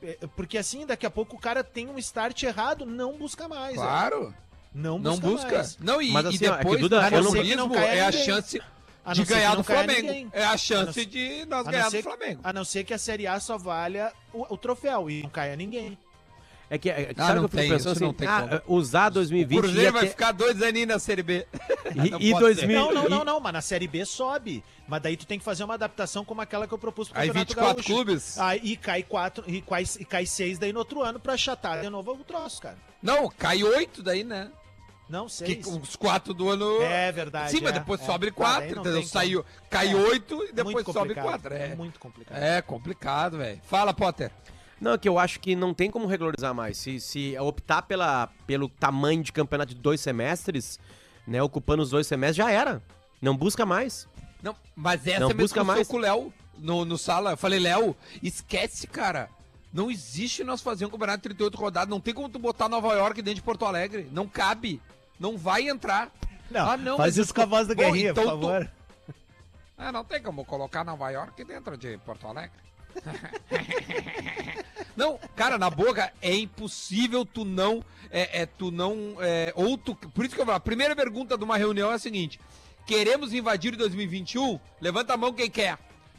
[0.03, 3.75] É, Porque assim, daqui a pouco o cara tem um start errado, não busca mais.
[3.75, 3.77] é.
[3.77, 4.35] Claro.
[4.75, 5.27] Não Não busca.
[5.47, 5.55] busca.
[5.57, 5.79] mais.
[5.79, 8.13] Não, e, Mas e assim, ó, é que, depois, Duda, eu não- caia é a
[8.13, 8.61] chance
[9.13, 10.31] de não ser ganhar não do Flamengo.
[10.33, 12.41] É a A chance não- de nós A ganhar não, do Flamengo.
[12.45, 15.55] a não ser que a Série A só valha o, o troféu e não caia
[15.57, 15.97] ninguém.
[16.69, 18.09] É que, é, que Ah, sabe não o que eu tem, fico pensando isso não
[18.11, 18.19] assim?
[18.19, 21.47] tem ah, usar O 2020 Cruzeiro ia vai ter- ficar dois aninhos na Série B.
[21.95, 24.65] Não e, e pode 2000 Não, não, e- não, não, mas na Série B sobe.
[24.89, 27.29] Mas daí tu tem que fazer uma adaptação como aquela que eu propus pro Aí
[27.29, 27.87] Campeonato 24 Gaúcho.
[27.95, 28.37] clubes?
[28.41, 31.81] Aí e cai quatro, e cai, e cai seis daí no outro ano pra achatar
[31.81, 32.77] de novo o troço, cara.
[33.01, 34.51] Não, cai oito daí, né?
[35.09, 35.65] Não, Que seis.
[35.65, 36.83] com os quatro do ano.
[36.83, 37.51] É verdade.
[37.53, 38.05] Sim, mas é, depois é.
[38.07, 39.03] sobe Ah, quatro, não entendeu?
[39.05, 39.95] Saiu, cai É.
[39.95, 41.55] oito e Muito depois sobe quatro.
[41.55, 42.39] É, Muito complicado.
[42.43, 43.61] é complicado, velho.
[43.65, 44.31] Fala, Potter.
[44.81, 46.77] Não, é que eu acho que não tem como regularizar mais.
[46.77, 50.79] Se, se optar pela, pelo tamanho de campeonato de dois semestres,
[51.27, 52.83] né, ocupando os dois semestres, já era.
[53.23, 54.07] Não busca mais.
[54.43, 55.89] Não, mas essa Não é a mesma busca mais.
[55.89, 57.31] com o Léo no, no sala.
[57.31, 59.31] Eu falei, Léo, esquece, cara.
[59.73, 61.89] Não existe nós fazer um campeonato de 38 rodadas.
[61.89, 64.09] Não tem como tu botar Nova York dentro de Porto Alegre.
[64.13, 64.81] Não cabe.
[65.19, 66.11] Não vai entrar.
[66.51, 68.71] Não, Ah, não, faz isso com a voz do Bom, Guerrinha, então por tu- favor.
[69.79, 72.59] Ah, não tem como colocar Nova York dentro de Porto Alegre.
[74.97, 77.85] não, cara, na boca é impossível tu não.
[78.11, 79.17] É, é, tu não.
[79.21, 79.95] É, ou tu.
[79.95, 82.41] Por isso que eu falo, a primeira pergunta de uma reunião é a seguinte:
[82.87, 84.59] queremos invadir em 2021?
[84.81, 85.79] Levanta a mão quem quer.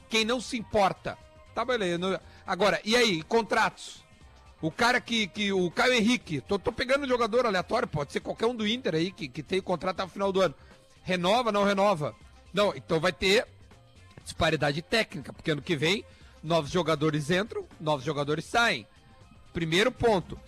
[0.10, 1.18] Quem não se importa.
[1.56, 2.22] Tá, beleza.
[2.46, 4.06] Agora, e aí, contratos?
[4.62, 5.28] O cara que.
[5.28, 8.68] que o Caio Henrique, tô, tô pegando um jogador aleatório, pode ser qualquer um do
[8.68, 10.56] Inter aí que, que tem contrato até o final do ano.
[11.04, 12.16] Renova, não renova?
[12.54, 13.48] Não, então vai ter
[14.24, 16.04] disparidade técnica, porque ano que vem
[16.44, 18.88] novos jogadores entram, novos jogadores saem.
[19.54, 20.40] Primeiro ponto.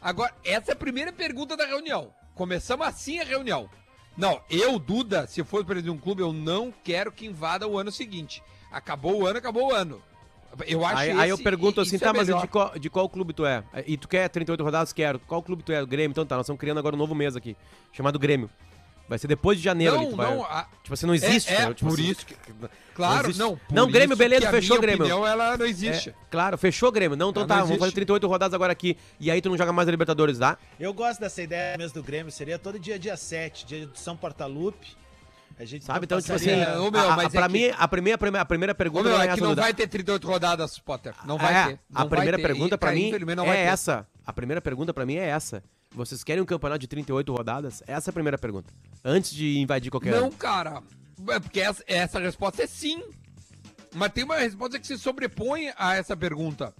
[0.00, 2.12] Agora, essa é a primeira pergunta da reunião.
[2.34, 3.68] Começamos assim a reunião.
[4.16, 7.78] Não, eu, Duda, se for presidente de um clube, eu não quero que invada o
[7.78, 8.42] ano seguinte.
[8.70, 10.02] Acabou o ano, acabou o ano.
[10.66, 12.42] Eu acho Aí, aí eu esse- pergunto assim, é tá, mas melhor.
[12.42, 13.62] de qual, de qual clube tu é?
[13.86, 14.92] E tu quer 38 rodadas?
[14.92, 15.18] Quero.
[15.20, 15.82] Qual clube tu é?
[15.82, 16.10] O Grêmio?
[16.12, 17.56] Então tá, nós estamos criando agora um novo mês aqui,
[17.92, 18.50] chamado Grêmio.
[19.08, 21.50] Vai ser depois de janeiro ali que Não, vai- não, a- Tipo assim, não existe.
[21.50, 21.72] é, é?
[21.74, 22.34] Tipo por assim, isso que...
[22.94, 23.38] Claro, existe.
[23.38, 23.56] não.
[23.56, 25.06] por Não, Grêmio, beleza, fechou, minha Grêmio.
[25.06, 26.14] opinião, ela não É, existe.
[26.30, 27.16] claro, fechou Grêmio.
[27.16, 27.94] Não, então Não, tá, não vamos fazer existe.
[27.94, 28.98] 38 rodadas agora aqui.
[29.18, 30.58] E aí tu não joga mais a Libertadores, tá?
[30.78, 32.30] Eu gosto dessa ideia mesmo do Grêmio.
[32.30, 34.94] Seria todo dia, dia 7, dia de São Portalupe.
[35.58, 36.04] A gente Sabe?
[36.04, 38.18] Então, tipo assim, É, meu, a, a, mas é pra que- mim, a primeira, a
[38.18, 41.14] primeira, a primeira Ô, pergunta meu, é é que não vai ter 38 rodadas, Potter.
[41.24, 41.72] Não vai É, ter.
[41.94, 42.42] A Não vai primeira ter.
[42.44, 43.70] pergunta pra cara, mim infelizmente, não vai é ter.
[43.72, 44.06] essa.
[44.24, 45.62] A primeira pergunta pra mim é essa.
[45.90, 47.82] Vocês querem um campeonato de 38 rodadas?
[47.86, 48.72] Essa é a primeira pergunta.
[49.04, 50.32] Antes de invadir qualquer Não, ano.
[50.32, 50.82] cara.
[51.30, 53.02] É porque essa, essa resposta é sim.
[53.94, 56.72] Mas tem uma resposta que se sobrepõe a essa pergunta.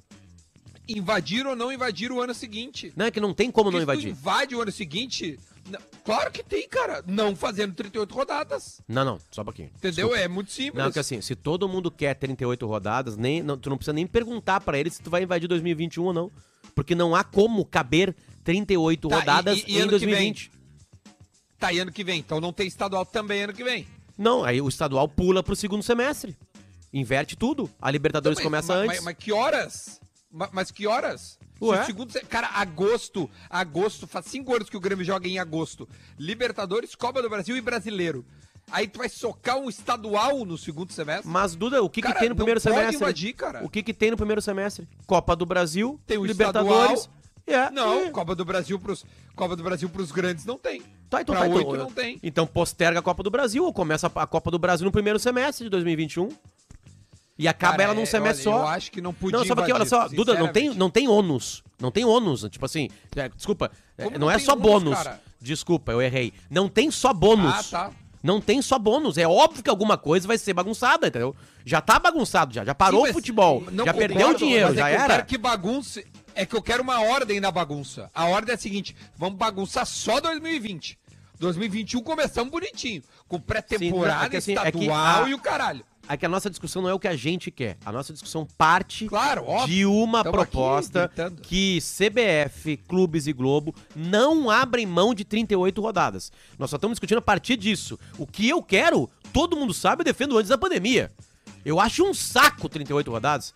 [0.88, 2.92] Invadir ou não invadir o ano seguinte?
[2.96, 4.11] Não, é que não tem como não Porque tu invadir.
[4.11, 5.38] invade o ano seguinte...
[6.03, 7.05] Claro que tem, cara.
[7.07, 8.81] Não fazendo 38 rodadas.
[8.88, 9.68] Não, não, só um pouquinho.
[9.77, 10.07] Entendeu?
[10.07, 10.16] Desculpa.
[10.18, 10.83] É muito simples.
[10.83, 14.07] Não, que assim, se todo mundo quer 38 rodadas, nem, não, tu não precisa nem
[14.07, 16.33] perguntar pra ele se tu vai invadir 2021 ou não.
[16.74, 19.88] Porque não há como caber 38 Tá, e- rodadas e- e em que vem?
[19.90, 20.51] 2020.
[21.59, 22.18] Tá, e ano que vem.
[22.20, 23.87] Então não tem estadual também ano que vem.
[24.16, 26.35] Não, aí o estadual pula pro segundo semestre.
[26.94, 27.70] Inverte tudo.
[27.79, 29.05] A Libertadores Então, mas- começa mas, antes.
[29.05, 30.01] Mas, mas que horas?
[30.30, 31.38] Ma- Mas, que horas?
[31.60, 31.84] Ué?
[31.84, 35.88] segundo, se- cara, agosto, agosto, faz cinco anos que o Grêmio joga em agosto.
[36.18, 38.24] Libertadores, Copa do Brasil e Brasileiro.
[38.70, 41.26] Aí tu vai socar um estadual no segundo semestre?
[41.26, 42.96] Mas, Duda, o que, Cara, que tem no primeiro semestre?
[42.96, 43.64] invadir, cara.
[43.64, 44.86] O que, que tem no primeiro semestre?
[45.06, 47.08] Copa do Brasil, Tem o Libertadores.
[47.46, 50.82] É, Não, e- Copa do Brasil pros Copa do Brasil pros grandes não tem.
[51.08, 52.20] Tá, então pra tá, então, não tem.
[52.22, 55.64] Então posterga a Copa do Brasil, ou começa a Copa do Brasil no primeiro semestre
[55.64, 56.28] de 2021.
[57.38, 58.62] E acaba Cara, ela num é, semestre olha, só.
[58.64, 61.07] Eu acho que não podia Não, só porque, olha só, Duda, não tem, não tem
[61.07, 61.62] ônus.
[61.81, 62.42] Não tem ônus.
[62.51, 64.94] Tipo assim, é, desculpa, é, Como não, não é só ônus, bônus.
[64.98, 65.20] cara?
[65.40, 66.33] Desculpa, eu errei.
[66.51, 67.72] Não tem só bônus.
[67.72, 67.90] Ah, tá.
[68.20, 69.16] Não tem só bônus.
[69.16, 71.37] É óbvio que alguma coisa vai ser bagunçada, entendeu?
[71.64, 72.64] Já tá bagunçado, já.
[72.64, 73.61] Já parou Sim, o futebol.
[73.70, 75.07] não já concordo, perdeu o dinheiro, é já que Eu era.
[75.14, 76.05] quero que bagunce.
[76.35, 78.11] É que eu quero uma ordem na bagunça.
[78.12, 80.98] A ordem é a seguinte: vamos bagunçar só 2020.
[81.38, 83.03] 2021 começamos bonitinho.
[83.29, 85.85] Com pré-temporada, é que assim, é que estadual a- e o caralho.
[86.09, 87.77] É que a nossa discussão não é o que a gente quer.
[87.85, 89.66] A nossa discussão parte Claro, óbvio.
[89.66, 91.11] de uma Tamo proposta
[91.42, 96.33] que CBF, clubes e Globo não abrem mão de 38 rodadas.
[96.59, 97.99] Nós só estamos discutindo a partir disso.
[98.16, 101.12] O que eu quero, todo mundo sabe, eu defendo antes da pandemia.
[101.64, 103.55] Eu acho um saco 38 rodadas.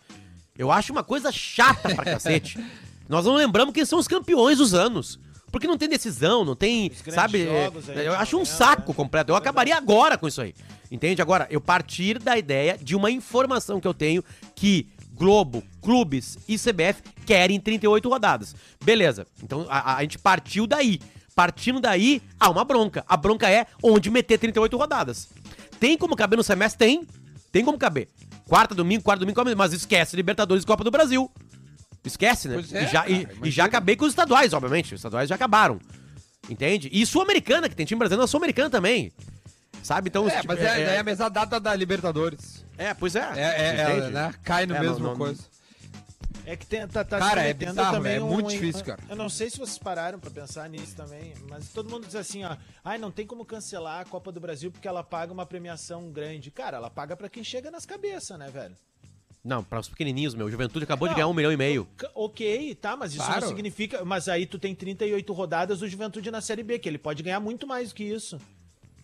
[0.59, 2.62] Eu acho uma coisa chata pra cacete.
[3.09, 5.19] Nós não lembramos quem são os campeões dos anos.
[5.51, 7.43] Porque não tem decisão, não tem, sabe?
[7.47, 7.71] é,
[8.07, 9.31] eu acho um saco completo.
[9.33, 10.55] Eu acabaria agora com isso aí.
[10.92, 11.22] Entende?
[11.22, 14.22] Agora, eu partir da ideia de uma informação que eu tenho
[14.55, 18.55] que Globo, clubes e CBF querem 38 rodadas.
[18.85, 19.26] Beleza.
[19.42, 21.00] Então a, a gente partiu daí.
[21.35, 23.02] Partindo daí, há uma bronca.
[23.09, 25.31] A bronca é onde meter 38 rodadas.
[25.81, 26.78] Tem como caber no semestre?
[26.87, 27.07] Tem.
[27.50, 28.09] Tem como caber.
[28.46, 31.31] Quarta, domingo, quarta, domingo, mas esquece Libertadores e Copa do Brasil.
[32.05, 32.57] Esquece, né?
[32.72, 34.94] É, e, já, e- cara, e já acabei com os estaduais, obviamente.
[34.94, 35.78] Os estaduais já acabaram.
[36.50, 36.90] Entende?
[36.92, 39.11] E Sul-Americana, que tem time brasileiro na Sul-Americana também.
[39.83, 40.09] Sabe?
[40.09, 42.64] Então, É, tipo, mas é, daí é a mesma data da Libertadores.
[42.79, 43.21] é, pois é.
[43.37, 44.35] É, é, é né?
[44.45, 45.42] Cai no É, mesmo não- não- coisa.
[46.45, 49.01] É que tem, tá, tá Cara, é bizarro, é muito difícil, cara.
[49.09, 52.42] Eu não sei se vocês pararam pra pensar nisso também, mas todo mundo diz assim,
[52.42, 56.11] ó, ai, não tem como cancelar a Copa do Brasil porque ela paga uma premiação
[56.11, 56.51] grande.
[56.51, 58.75] Cara, ela paga pra quem chega nas cabeças, né, velho?
[59.45, 60.51] Não, para os pequenininhos, meu.
[60.51, 61.16] Juventude acabou de Não.
[61.16, 61.87] ganhar um milhão e meio.
[62.14, 63.40] Ok, tá, mas isso Claro.
[63.42, 64.05] não significa.
[64.05, 67.38] Mas aí tu tem 38 rodadas do Juventude na Série B, que ele pode ganhar
[67.40, 68.40] muito mais do que isso.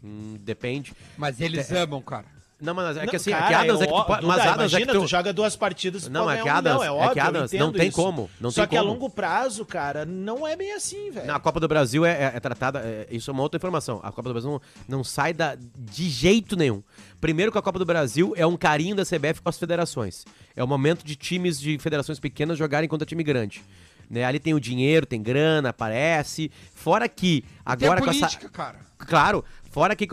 [0.03, 0.93] Hum, depende.
[1.17, 2.25] Mas eles amam, cara.
[2.61, 4.21] Não, mas é que Não, assim, cara, é que Adams é que tu pode.
[4.23, 5.01] Duda, Mas Adams é imagina, que tu...
[5.03, 5.07] tu.
[5.07, 7.53] joga duas partidas tu Não, é que um Adams- milhão, é óbvio, que eu Adams
[7.53, 7.97] não tem isso.
[7.97, 8.93] como, não Só tem que a como.
[8.95, 11.25] longo prazo, cara, não é bem assim, velho.
[11.29, 12.81] Não, a Copa do Brasil é, é- é tratada.
[12.81, 14.01] é- isso é uma outra informação.
[14.03, 16.83] A Copa do Brasil não, não sai da, de jeito nenhum.
[17.21, 20.25] Primeiro que a Copa do Brasil é um carinho da CBF com as federações.
[20.57, 23.63] É o momento de times de federações pequenas jogarem contra time grande.
[24.11, 24.25] Né?
[24.25, 26.51] Ali tem o dinheiro, tem grana, aparece.
[26.75, 28.19] Fora que agora Tem a com essa.
[28.37, 28.81] política, cara.
[28.99, 29.45] Claro,
[29.79, 30.09] fora que.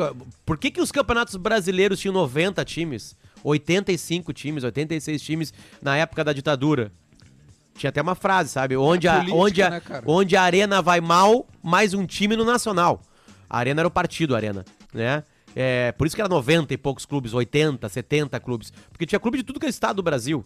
[0.45, 3.17] Por que, que os campeonatos brasileiros tinham 90 times?
[3.43, 6.91] 85 times, 86 times na época da ditadura?
[7.75, 8.77] Tinha até uma frase, sabe?
[8.77, 12.45] Onde, a, política, onde, a, né, onde a Arena vai mal, mais um time no
[12.45, 13.01] Nacional.
[13.49, 15.23] A Arena era o partido, a Arena, né?
[15.55, 18.71] É, por isso que era 90 e poucos clubes, 80, 70 clubes.
[18.91, 20.45] Porque tinha clube de tudo que é estado do Brasil.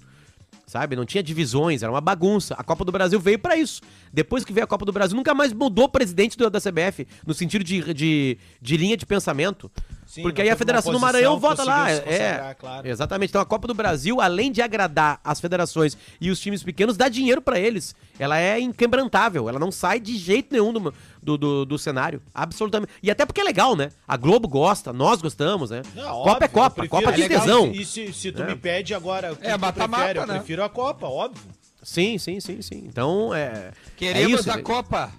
[0.65, 0.95] Sabe?
[0.95, 2.53] Não tinha divisões, era uma bagunça.
[2.55, 3.81] A Copa do Brasil veio pra isso.
[4.13, 7.33] Depois que veio a Copa do Brasil, nunca mais mudou o presidente da CBF, no
[7.33, 9.71] sentido de, de, de linha de pensamento.
[10.09, 11.91] Sim, Porque aí a Federação do Maranhão vota lá.
[11.91, 12.87] É, claro.
[12.87, 13.29] exatamente.
[13.29, 17.07] Então a Copa do Brasil, além de agradar as federações e os times pequenos, dá
[17.07, 17.93] dinheiro pra eles.
[18.17, 22.23] Ela é inquebrantável, ela não sai de jeito nenhum do, do, do- do cenário.
[22.33, 22.91] Absolutamente.
[23.03, 23.91] E até porque é legal, né?
[24.07, 25.83] A Globo gosta, nós gostamos, né?
[25.93, 27.71] Não, Copa óbvio, é Copa, eu Copa é legal, tesão.
[27.71, 28.47] E se, se tu É.
[28.47, 30.33] me pede agora o que É, tu mata-mata, prefere, eu né?
[30.39, 31.43] prefiro a Copa, óbvio.
[31.83, 32.83] Sim, sim, sim, sim.
[32.87, 33.71] Então, é.
[33.95, 34.63] Queremos é isso, a né?
[34.63, 35.11] Copa.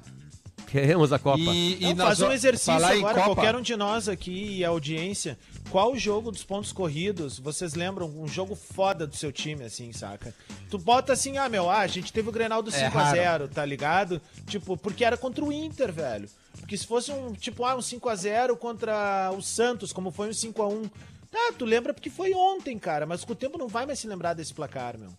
[0.70, 1.40] Queremos a Copa.
[1.40, 3.34] E, e Não, faz um exercício agora, Copa.
[3.34, 5.36] qualquer um de nós aqui e a audiência.
[5.70, 8.06] Qual jogo dos pontos corridos vocês lembram?
[8.08, 10.34] Um jogo foda do seu time, assim, saca?
[10.70, 13.64] Tu bota assim, ah, meu, ah, a gente teve o Grenal do É 5x0, tá
[13.64, 14.20] ligado?
[14.46, 16.28] Tipo, porque era contra o Inter, velho.
[16.60, 20.90] Porque se fosse um, tipo, ah, um 5x0 contra o Santos, como foi um 5x1.
[21.30, 24.06] Tá, tu lembra porque foi ontem, cara, mas com o tempo não vai mais se
[24.06, 25.10] lembrar desse placar, meu.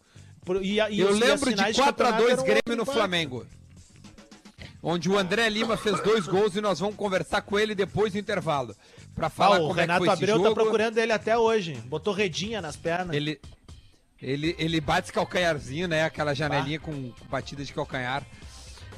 [0.46, 2.94] Por- e e Eu e lembro de finais 4x2 campeonato eram Grêmio no impacto.
[2.94, 3.46] Flamengo.
[4.84, 8.20] Onde o André Lima fez dois gols e nós vamos conversar com ele depois do
[8.20, 8.76] intervalo.
[9.14, 10.50] Pra Ah, falar o como é que Renato foi esse Abreu jogo.
[10.50, 11.74] tá procurando ele até hoje.
[11.86, 13.16] Botou redinha nas pernas.
[13.16, 13.40] Ele,
[14.20, 16.04] ele, ele bate esse calcanharzinho, né?
[16.06, 18.24] Aquela janelinha com, com batida de calcanhar.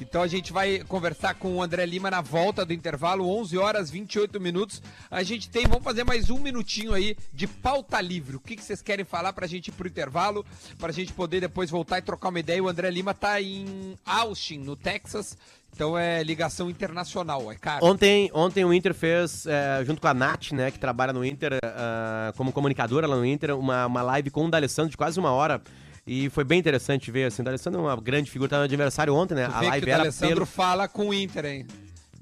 [0.00, 3.90] Então a gente vai conversar com o André Lima na volta do intervalo, 11 horas
[3.90, 4.82] 28 minutos.
[5.10, 8.36] A gente tem, vamos fazer mais um minutinho aí de pauta livre.
[8.36, 10.44] O que, que vocês querem falar pra gente ir pro intervalo,
[10.78, 12.62] pra gente poder depois voltar e trocar uma ideia.
[12.62, 15.36] O André Lima tá em Austin, no Texas.
[15.72, 17.84] Então é ligação internacional, é caro.
[17.84, 21.58] Ontem, ontem o Inter fez, é, junto com a Nath, né, que trabalha no Inter,
[21.64, 25.32] ah, como comunicadora lá no Inter, uma, uma live com o D'Alessandro de quase uma
[25.32, 25.60] hora.
[26.06, 29.14] E foi bem interessante ver, assim, o D'Alessandro é uma grande figura, tá no aniversário
[29.14, 29.46] ontem, né?
[29.46, 31.66] Tu A vê que live o era Alessandro pelo fala com o Inter, hein?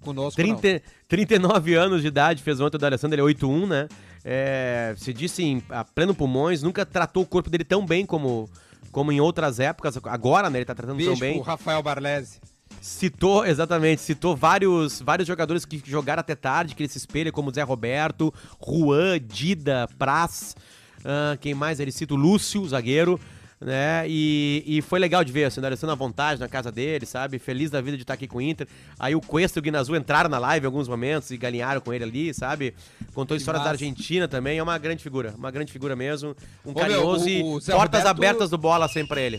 [0.01, 0.57] Conosco não.
[0.57, 3.89] 30, 39 anos de idade, fez ontem o D'Alessandro, ele é 8'1", né?
[4.25, 8.49] É, se disse em a pleno pulmões, nunca tratou o corpo dele tão bem como,
[8.93, 9.99] como em outras épocas.
[10.05, 11.35] Agora, né, ele tá tratando Beijo tão bem.
[11.35, 12.41] pro Rafael Barlese.
[12.81, 17.53] Citou, exatamente, citou vários, vários jogadores que jogaram até tarde, que ele se espelha, como
[17.53, 18.33] Zé Roberto,
[18.65, 20.57] Juan, Dida, Praz,
[21.05, 21.81] ah, quem mais?
[21.81, 23.21] Ele cita o Lúcio, o zagueiro,
[23.65, 24.05] né?
[24.09, 27.39] E, e foi legal de ver, assim, o D'Alessandro à vontade na casa dele, sabe?
[27.39, 28.67] Feliz da vida de estar aqui com o Inter.
[28.99, 31.93] Aí o Cuesta e o Guinazu entraram na live em alguns momentos e galinharam com
[31.93, 32.75] ele ali, sabe?
[33.15, 33.85] Contou histórias da massa.
[33.85, 36.37] Argentina também, é uma grande figura, uma grande figura mesmo.
[36.65, 39.21] Um Ô, meu, carinhoso o- e o Zé portas Roberto- abertas do bola sempre pra
[39.21, 39.39] ele.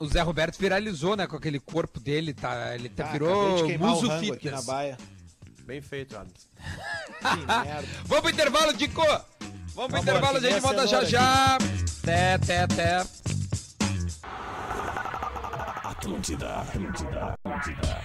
[0.00, 2.74] O Zé Roberto viralizou, né, com aquele corpo dele, tá?
[2.74, 4.64] Ele tá, Ah, virou muso o rango aqui na fitness.
[4.66, 4.96] baia.
[5.66, 6.48] Bem feito, Adams.
[7.18, 7.88] Que merda.
[8.04, 9.02] Vamos pro intervalo, Dico!
[9.78, 11.58] Vamos pro Vamos, intervalo, a gente a volta já já.
[12.02, 12.96] Até, até, até.
[15.84, 18.02] Atlântida, Atlântida, Atlântida.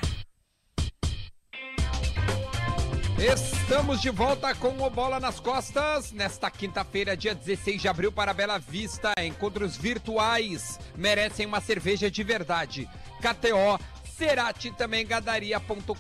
[3.17, 6.11] Estamos de volta com o Bola nas Costas.
[6.11, 9.11] Nesta quinta-feira, dia 16 de abril, para Bela Vista.
[9.17, 12.87] Encontros virtuais merecem uma cerveja de verdade.
[13.19, 13.79] KTO,
[14.17, 15.91] Cerati também gadaria.com.br.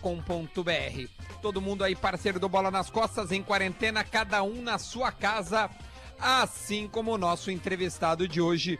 [1.41, 5.69] Todo mundo aí, parceiro do Bola nas Costas, em quarentena, cada um na sua casa.
[6.19, 8.79] Assim como o nosso entrevistado de hoje,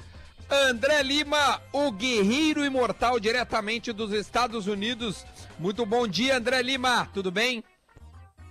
[0.50, 5.26] André Lima, o guerreiro imortal diretamente dos Estados Unidos.
[5.58, 7.10] Muito bom dia, André Lima.
[7.12, 7.64] Tudo bem?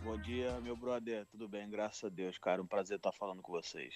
[0.02, 1.24] Bom dia, meu brother.
[1.26, 1.70] Tudo bem?
[1.70, 2.60] Graças a Deus, cara.
[2.60, 3.94] Um prazer estar falando com vocês.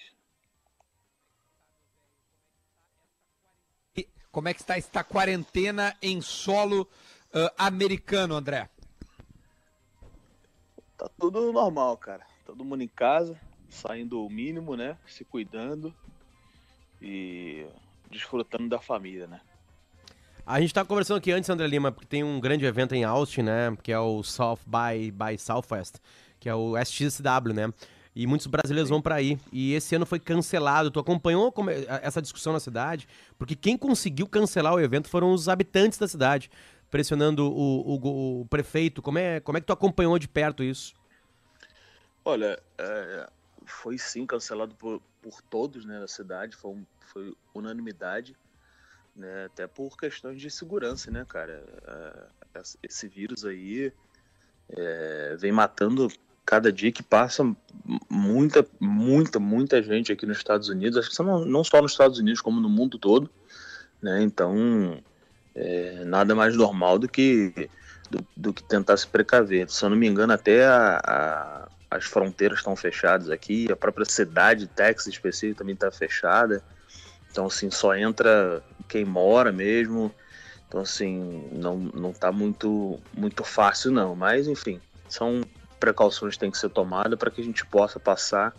[4.37, 6.87] Como é que está esta quarentena em solo
[7.33, 8.69] ah, americano, André?
[10.95, 12.23] Tá tudo normal, cara.
[12.45, 13.35] Todo mundo em casa,
[13.67, 14.95] saindo o mínimo, né?
[15.07, 15.91] Se cuidando.
[17.01, 17.65] E
[18.11, 19.41] desfrutando da família, né?
[20.45, 23.41] A gente tava conversando aqui antes, André Lima, porque tem um grande evento em Austin,
[23.41, 23.75] né?
[23.81, 25.95] Que é o South by, by Southwest,
[26.39, 27.73] que é o SXW, né?
[28.19, 29.37] E muitos brasileiros vão para aí.
[29.53, 30.89] E esse ano foi cancelado.
[30.89, 33.07] Tu acompanhou é- essa discussão na cidade?
[33.37, 36.49] Porque quem conseguiu cancelar o evento foram os habitantes da cidade,
[36.89, 39.03] pressionando o, o o prefeito.
[39.03, 40.95] Como é, como é que tu acompanhou de perto isso?
[42.25, 43.29] Olha, é,
[43.67, 48.35] foi sim cancelado por, por todos né, na cidade, foi, um- foi unanimidade,
[49.15, 51.63] né, até por questões de segurança, né, cara?
[52.53, 53.93] É, esse- esse vírus aí
[54.69, 56.07] é, vem matando
[56.47, 57.43] cada dia que passa
[58.09, 62.19] muita, muita, muita gente aqui nos Estados Unidos, acho que não, não só nos Estados
[62.19, 63.29] Unidos, como no mundo todo,
[64.01, 64.23] né?
[64.23, 64.97] Então,
[65.53, 67.69] é, nada mais normal do que
[68.09, 69.69] do, do que tentar se precaver.
[69.69, 74.05] Se eu não me engano, até a- a- as fronteiras estão fechadas aqui, a própria
[74.05, 76.63] cidade, Texas específico, também está fechada.
[77.29, 80.13] Então, assim, só entra quem mora mesmo.
[80.69, 84.15] Então, assim, não, não tá muito, muito fácil, não.
[84.15, 84.79] Mas, enfim,
[85.09, 85.41] são
[85.79, 88.53] precauções têm que ser tomadas para que a gente possa passar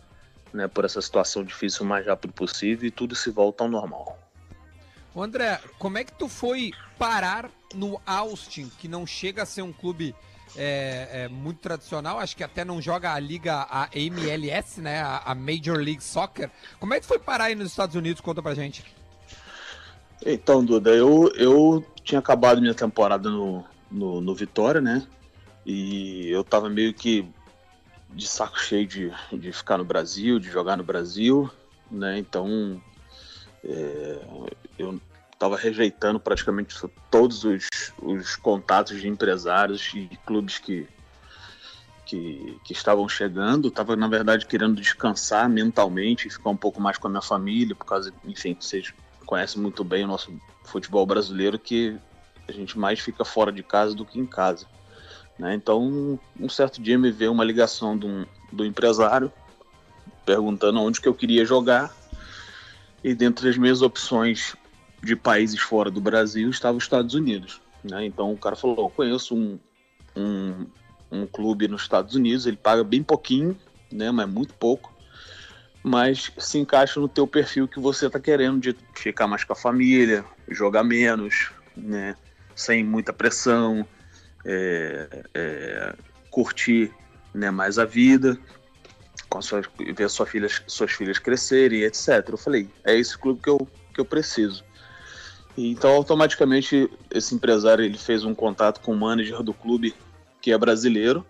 [0.52, 4.18] né, por essa situação difícil o mais rápido possível e tudo se volta ao normal.
[5.14, 9.62] Ô André, como é que tu foi parar no Austin, que não chega a ser
[9.62, 10.14] um clube
[10.56, 15.22] é, é, muito tradicional, acho que até não joga a liga, a MLS, né, a,
[15.26, 16.50] a Major League Soccer.
[16.78, 18.20] Como é que tu foi parar aí nos Estados Unidos?
[18.20, 18.84] Conta pra gente.
[20.24, 25.06] Então, Duda, eu, eu tinha acabado minha temporada no, no, no Vitória, né?
[25.64, 27.28] E eu tava meio que
[28.10, 31.50] de saco cheio de, de ficar no Brasil, de jogar no Brasil,
[31.90, 32.18] né?
[32.18, 32.80] Então,
[33.64, 34.20] é,
[34.78, 35.00] eu
[35.38, 36.74] tava rejeitando praticamente
[37.10, 37.68] todos os,
[38.02, 40.88] os contatos de empresários e clubes que,
[42.04, 43.70] que, que estavam chegando.
[43.70, 47.76] Tava, na verdade, querendo descansar mentalmente e ficar um pouco mais com a minha família,
[47.76, 48.92] por causa, enfim, vocês
[49.24, 50.32] conhecem muito bem o nosso
[50.64, 51.98] futebol brasileiro, que
[52.48, 54.66] a gente mais fica fora de casa do que em casa.
[55.38, 55.54] Né?
[55.54, 59.32] Então, um certo dia me veio uma ligação de um, do empresário
[60.26, 61.94] perguntando onde que eu queria jogar.
[63.02, 64.56] E dentre as minhas opções
[65.02, 67.60] de países fora do Brasil estava os Estados Unidos.
[67.82, 68.04] Né?
[68.04, 69.58] Então o cara falou: conheço um,
[70.16, 70.66] um,
[71.10, 73.56] um clube nos Estados Unidos, ele paga bem pouquinho,
[73.90, 74.10] né?
[74.10, 74.92] mas muito pouco,
[75.82, 79.56] mas se encaixa no teu perfil que você está querendo de ficar mais com a
[79.56, 82.16] família, jogar menos, né?
[82.54, 83.86] sem muita pressão,
[84.48, 85.94] é, é,
[86.30, 86.90] curtir
[87.34, 88.38] né, mais a vida,
[89.28, 89.62] com sua,
[89.94, 92.26] ver sua filha, suas filhas crescerem, etc.
[92.30, 94.64] Eu falei, é esse clube que eu, que eu preciso.
[95.54, 99.94] E, então, automaticamente, esse empresário ele fez um contato com o manager do clube,
[100.40, 101.26] que é brasileiro,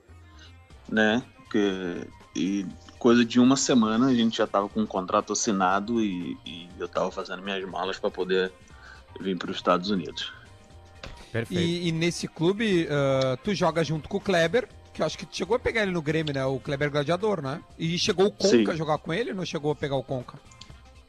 [0.88, 1.22] né?
[1.50, 2.66] Que, e
[3.00, 6.87] coisa de uma semana a gente já estava com um contrato assinado e, e eu
[6.87, 8.52] estava fazendo minhas malas para poder
[9.20, 10.33] vir para os Estados Unidos.
[11.32, 11.60] Perfeito.
[11.60, 15.26] E, e nesse clube, ah, tu joga junto com o Kleber, que eu acho que
[15.26, 16.44] tu chegou a pegar ele no Grêmio, né?
[16.44, 17.60] O Kleber Gladiador, né?
[17.78, 18.70] E chegou o Conca Sim.
[18.70, 20.38] a jogar com ele ou não chegou a pegar o Conca?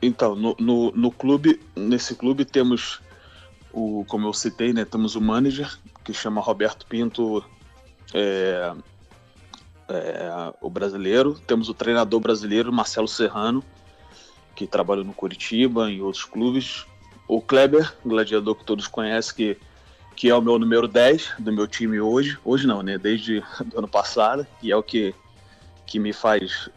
[0.01, 3.01] Então, no, no, no clube, nesse clube temos
[3.73, 7.43] o, como eu citei, né, temos o manager que chama Roberto Pinto,
[8.13, 8.73] é,
[9.89, 13.63] é, o brasileiro, temos o treinador brasileiro Marcelo Serrano,
[14.55, 16.85] que trabalha no Curitiba e outros clubes,
[17.27, 19.57] o Kleber, gladiador que todos conhecem, que,
[20.19, 23.39] que é o meu número 10 do meu time hoje, hoje não, né, desde
[23.73, 25.15] o ano passado, que é o que,
[25.85, 26.69] que me faz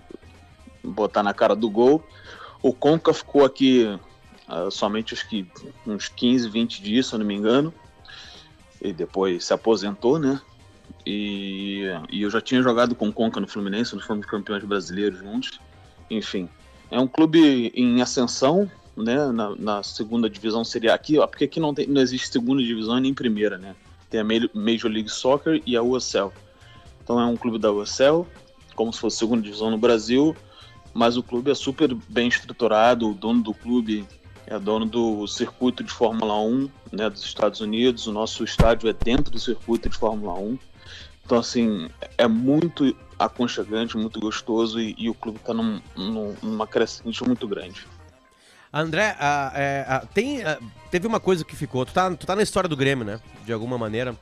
[0.80, 2.06] botar na cara do gol.
[2.62, 3.98] O Conca ficou aqui
[4.46, 5.44] ah, somente acho que
[5.84, 7.74] uns 15, 20 dias, se eu não me engano.
[8.80, 10.40] E depois se aposentou, né?
[11.04, 15.18] E, e eu já tinha jogado com o Conca no Fluminense, nós fomos campeões brasileiros
[15.18, 15.58] juntos.
[16.08, 16.48] Enfim,
[16.92, 19.30] é um clube em ascensão, né?
[19.32, 22.98] Na, na segunda divisão seria aqui, ó, porque aqui não, tem, não existe segunda divisão
[22.98, 23.74] nem primeira, né?
[24.10, 26.30] Tem a Ma- Major League Soccer e a USL.
[27.02, 28.26] Então é um clube da USL,
[28.74, 30.36] como se fosse segunda divisão no Brasil,
[30.94, 34.06] mas o clube é super bem estruturado, o dono do clube
[34.46, 38.92] é dono do circuito de Fórmula 1 né, dos Estados Unidos, o nosso estádio é
[38.92, 40.58] dentro do circuito de Fórmula 1.
[41.24, 46.66] Então, assim, é muito aconchegante, muito gostoso e, e o clube está num, num, numa
[46.66, 47.86] crescente muito grande.
[48.72, 50.58] André, ah, é, ah, tem, ah,
[50.90, 51.84] teve uma coisa que ficou.
[51.84, 53.20] Tu tá, tu tá na história do Grêmio, né?
[53.44, 54.16] De alguma maneira,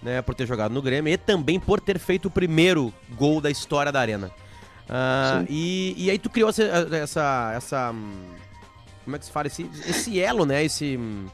[0.00, 0.22] né?
[0.22, 3.90] Por ter jogado no Grêmio e também por ter feito o primeiro gol da história
[3.90, 4.30] da Arena.
[5.48, 8.22] E, e aí tu criou essa, essa, essa, hum,
[9.04, 9.48] como é que se fala?
[9.48, 10.64] Esse, esse elo, né?
[10.64, 11.26] Esse, hum,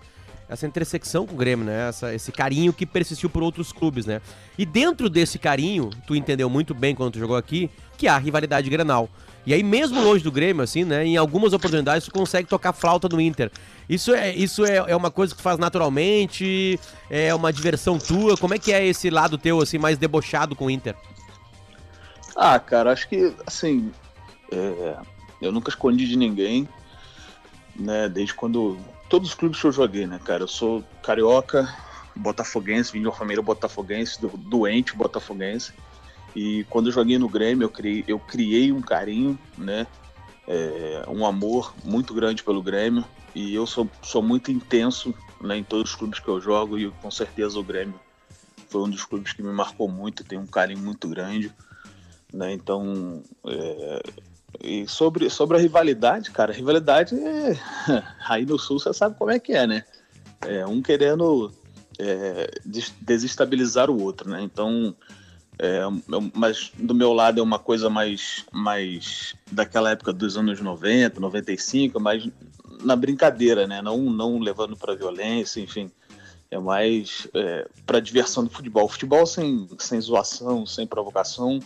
[0.48, 1.88] essa intersecção com o Grêmio, né?
[1.88, 4.22] Essa, esse carinho que persistiu por outros clubes, né?
[4.56, 8.18] E dentro desse carinho, tu entendeu muito bem quando tu jogou aqui, que há a
[8.18, 9.08] rivalidade Grenal.
[9.46, 11.04] E aí, mesmo longe do Grêmio, assim, né?
[11.04, 13.50] Em algumas oportunidades, tu consegue tocar flauta no Inter.
[13.88, 16.80] Isso é, isso é, é uma coisa que tu faz naturalmente?
[17.10, 18.36] É uma diversão tua?
[18.38, 20.94] Como é que é esse lado teu, assim, mais debochado com o Inter?
[22.34, 23.92] Ah, cara, acho que, assim,
[24.50, 24.96] é,
[25.42, 26.66] eu nunca escondi de ninguém,
[27.76, 28.08] né?
[28.08, 28.78] Desde quando.
[29.10, 30.42] Todos os clubes que eu joguei, né, cara?
[30.42, 31.68] Eu sou carioca,
[32.16, 35.72] botafoguense, vim de uma família botafoguense, do- doente botafoguense.
[36.34, 39.86] E quando eu joguei no Grêmio, eu criei, eu criei um carinho, né?
[40.46, 43.04] É, um amor muito grande pelo Grêmio.
[43.34, 46.78] E eu sou, sou muito intenso né, em todos os clubes que eu jogo.
[46.78, 48.00] E com certeza o Grêmio
[48.68, 50.24] foi um dos clubes que me marcou muito.
[50.24, 51.52] Tem um carinho muito grande.
[52.32, 52.52] Né?
[52.52, 54.02] Então, é,
[54.62, 57.52] e sobre, sobre a rivalidade, cara, a rivalidade é.
[58.28, 59.84] Aí no Sul você sabe como é que é, né?
[60.42, 61.52] É, um querendo
[61.98, 64.42] é, des- desestabilizar o outro, né?
[64.42, 64.94] Então,
[65.58, 65.82] é,
[66.34, 72.00] mas do meu lado é uma coisa mais, mais daquela época dos anos 90, 95,
[72.00, 72.28] mais
[72.82, 73.80] na brincadeira, né?
[73.80, 75.90] Não, não levando para violência, enfim.
[76.50, 78.88] É mais é, para diversão do futebol.
[78.88, 81.60] Futebol sem, sem zoação, sem provocação,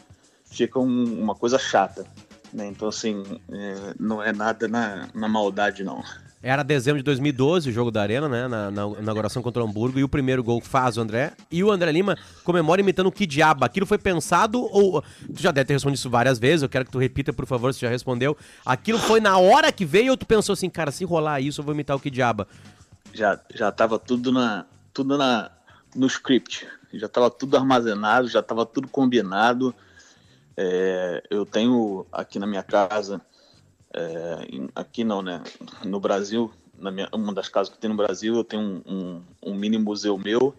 [0.47, 2.07] fica um- uma coisa chata.
[2.53, 2.67] Né?
[2.69, 6.03] Então, assim, é, não é nada na, na maldade, não.
[6.41, 8.47] Era dezembro de 2012, o jogo da Arena, né?
[8.47, 9.99] Na, na inauguração contra o Hamburgo.
[9.99, 11.33] E o primeiro gol faz o André.
[11.51, 13.65] E o André Lima comemora imitando o que diabo.
[13.65, 15.03] Aquilo foi pensado ou.
[15.03, 16.63] Tu já deve ter respondido isso várias vezes.
[16.63, 18.37] Eu quero que tu repita, por favor, se já respondeu.
[18.65, 21.65] Aquilo foi na hora que veio ou tu pensou assim, cara, se rolar isso, eu
[21.65, 22.47] vou imitar o que diaba?
[23.13, 24.65] Já, já tava tudo, na,
[24.95, 25.51] tudo na,
[25.97, 26.69] no script.
[26.95, 29.75] Já tava tudo armazenado, já tava tudo combinado.
[30.57, 33.21] É, eu tenho aqui na minha casa,
[33.95, 35.43] é, aqui não, né?
[35.85, 39.23] No Brasil, na minha, uma das casas que tem no Brasil, eu tenho um, um,
[39.51, 40.55] um mini museu meu.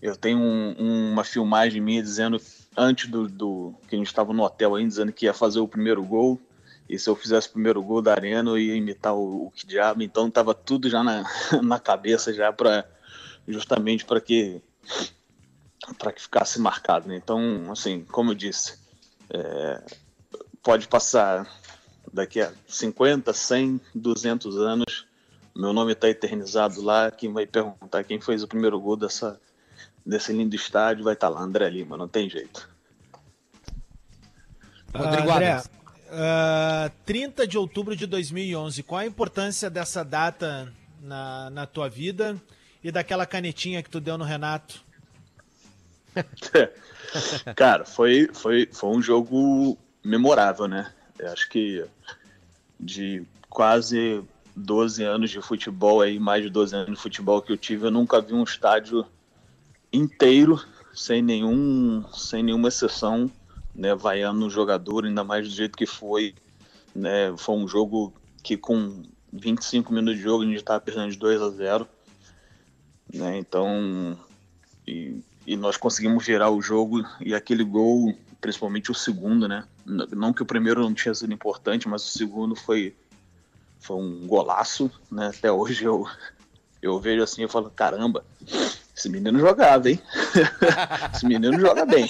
[0.00, 2.40] Eu tenho um- um- uma filmagem minha dizendo,
[2.76, 5.68] antes do, do que a gente estava no hotel ainda, dizendo que ia fazer o
[5.68, 6.40] primeiro gol.
[6.88, 9.66] E se eu fizesse o primeiro gol da Arena, eu ia imitar o, o que
[9.66, 10.02] diabo.
[10.02, 11.24] Então tava tudo já na,
[11.62, 12.84] na cabeça já para
[13.46, 14.60] justamente para que
[15.98, 17.08] para que ficasse marcado.
[17.08, 17.16] Né?
[17.16, 18.78] Então, assim, como eu disse,
[19.30, 19.82] é,
[20.62, 21.46] pode passar
[22.12, 25.06] daqui a 50, 100, 200 anos,
[25.54, 27.10] meu nome está eternizado lá.
[27.10, 29.40] Quem vai perguntar quem fez o primeiro gol dessa,
[30.04, 32.68] desse lindo estádio vai estar lá, André Lima, não tem jeito.
[34.94, 35.70] Rodrigo Ah, André, Adams.
[36.10, 42.36] ah, 30 de outubro de 2011, qual a importância dessa data na, na tua vida
[42.82, 44.82] e daquela canetinha que tu deu no Renato?
[47.54, 50.92] Cara, foi, foi, foi um jogo memorável, né?
[51.20, 51.84] Eu acho que
[52.78, 54.22] de quase
[54.56, 57.90] 12 anos de futebol, aí, mais de 12 anos de futebol que eu tive, eu
[57.90, 59.04] nunca vi um estádio
[59.92, 60.58] inteiro,
[60.94, 63.30] sem nenhum, sem nenhuma exceção,
[63.74, 66.34] né, vaiando um jogador, ainda mais do jeito que foi,
[66.94, 71.18] né, foi um jogo que com 25 minutos de jogo a gente estava perdendo de
[71.18, 71.88] 2 a 0,
[73.12, 74.18] né, então,
[74.86, 80.32] e, e nós conseguimos virar o jogo e aquele gol, principalmente o segundo, né, não
[80.32, 82.94] que o primeiro não tinha sido importante, mas o segundo foi,
[83.80, 86.06] foi um golaço, né, até hoje eu,
[86.80, 88.24] eu vejo assim e falo, caramba,
[88.96, 90.00] esse menino jogava, hein?
[91.14, 92.08] esse menino joga bem.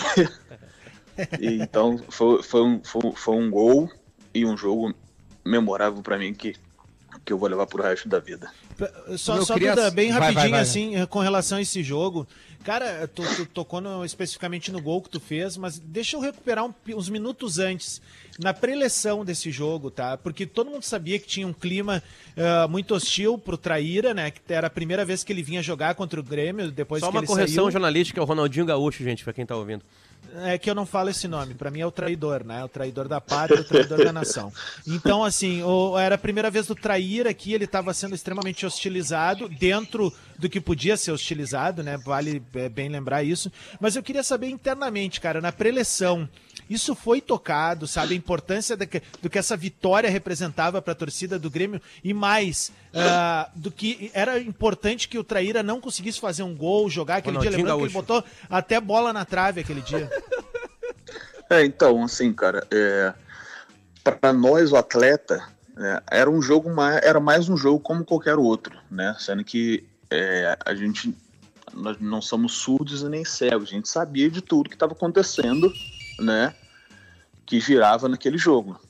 [1.41, 3.91] E, então foi, foi, um, foi, foi um gol
[4.35, 4.95] e um jogo
[5.45, 6.55] memorável para mim que,
[7.25, 8.51] que eu vou levar pro resto da vida.
[9.19, 10.61] Só, Eu só queria- Duda, bem vai, vai, rapidinho, vai.
[10.61, 12.27] assim, eh, com relação a esse jogo.
[12.65, 16.65] Cara, tu, tu tocou no- especificamente no gol que tu fez, mas deixa eu recuperar
[16.65, 18.01] um uns minutos antes,
[18.39, 20.17] na preleção desse jogo, tá?
[20.19, 22.03] Porque todo mundo sabia que tinha um clima
[22.37, 24.31] ah, muito hostil pro Traíra, né?
[24.31, 27.17] Que era a primeira vez que ele vinha jogar contra o Grêmio, depois Só que
[27.17, 27.71] uma correção saiu.
[27.73, 29.83] jornalística, é o Ronaldinho Gaúcho, gente, pra quem tá ouvindo.
[30.45, 31.55] É que eu não falo esse nome.
[31.55, 32.63] Pra mim é o traidor, né?
[32.63, 34.53] O traidor da pátria, o traidor da nação.
[34.87, 39.49] Então, assim, o- era a primeira vez do trair aqui, ele estava sendo extremamente hostilizado,
[39.49, 41.97] dentro do que podia ser hostilizado, né?
[41.97, 43.51] Vale é, bem lembrar isso.
[43.81, 46.29] Mas eu queria saber internamente, cara, na preleção,
[46.71, 48.15] isso foi tocado, sabe?
[48.15, 52.71] A importância que- do que essa vitória representava para a torcida do Grêmio e mais
[52.95, 57.39] ah, do que era importante que o Traíra não conseguisse fazer um gol, jogar aquele
[57.39, 57.51] dia.
[57.51, 58.23] Ronaldinho Lembrando que ele Gaúcho.
[58.23, 60.09] botou até bola na trave aquele dia.
[61.51, 63.13] É, então, assim, cara, é,
[64.05, 65.43] para nós, o atleta,
[65.77, 69.17] é, era um jogo mais, era mais um jogo como qualquer outro, né?
[69.19, 71.13] Sendo que é, a gente
[71.73, 75.73] nós não somos surdos e nem cegos, a gente sabia de tudo que estava acontecendo,
[76.21, 76.55] né?
[77.45, 78.81] Que girava naquele jogo.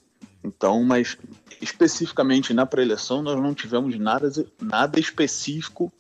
[0.42, 1.16] Então, mas
[1.60, 5.92] especificamente na preleção nós não tivemos nada, nada específico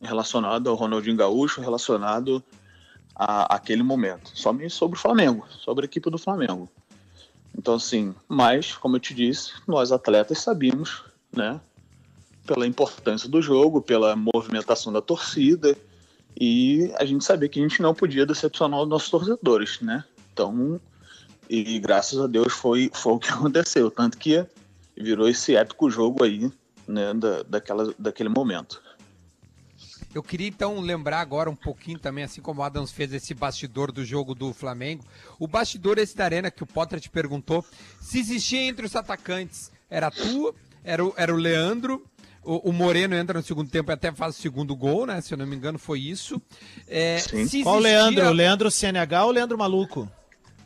[0.00, 2.42] relacionado ao Ronaldinho Gaúcho, relacionado
[3.14, 4.30] a aquele momento.
[4.34, 6.68] Somente sobre o Flamengo, sobre a equipe do Flamengo.
[7.56, 11.02] Então, assim, mas, como eu te disse, nós atletas sabíamos,
[11.32, 11.60] né,
[12.46, 15.76] pela importância do jogo, pela movimentação da torcida,
[16.40, 20.04] e a gente sabia que a gente não podia decepcionar os nossos torcedores, né?
[20.32, 20.80] Então,
[21.48, 24.44] e graças a Deus foi, foi o que aconteceu, tanto que
[24.96, 26.50] virou esse épico jogo aí,
[26.86, 28.82] né, da, daquela, daquele momento.
[30.12, 33.92] Eu queria então lembrar agora um pouquinho também, assim como o Adams fez esse bastidor
[33.92, 35.04] do jogo do Flamengo.
[35.38, 37.64] O bastidor esse da arena que o Potter te perguntou
[38.00, 39.70] se existia entre os atacantes.
[39.88, 40.52] Era tu,
[40.82, 42.04] era o, era o Leandro,
[42.42, 45.20] o, o Moreno entra no segundo tempo e até faz o segundo gol, né?
[45.20, 46.42] Se eu não me engano, foi isso.
[46.88, 47.46] É, Sim.
[47.46, 48.26] se Qual o existia- Leandro?
[48.26, 50.10] O Leandro CNH ou o Leandro Maluco?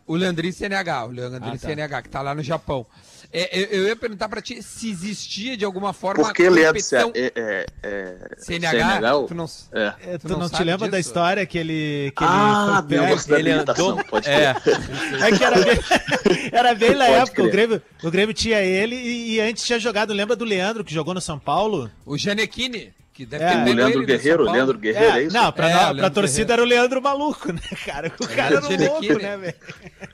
[0.07, 1.67] O Leandrinho CNH, o Leandrinho Ah, tá.
[1.67, 2.85] CNH, que tá lá no Japão.
[3.33, 6.67] É, eu, eu ia perguntar pra ti se existia de alguma forma Por que Leandro
[6.67, 9.17] competição- é, é, é, CNH?
[9.17, 9.47] o- Tu não...
[9.73, 9.95] É.
[10.07, 11.09] É, Tu tu não não, te lembra da disso?
[11.09, 12.13] história que ele.
[12.17, 14.77] Que Ah, ele da ele andou- pode É, crer.
[15.23, 15.79] É que era bem,
[16.53, 17.43] era bem na Pode época.
[17.43, 17.51] O.
[17.51, 20.13] Grêmio, o Grêmio tinha ele e, e antes tinha jogado.
[20.13, 21.91] Lembra do Leandro que jogou no São Paulo?
[22.07, 24.43] O Janequine, que deve É, ter o Leandro Guerreiro.
[24.43, 25.37] Leandro Guerreiro, é, É, isso?
[25.37, 28.13] não, pra, É, nó- o pra torcida era o Leandro maluco, né, cara?
[28.21, 29.55] O cara era um louco, né, velho?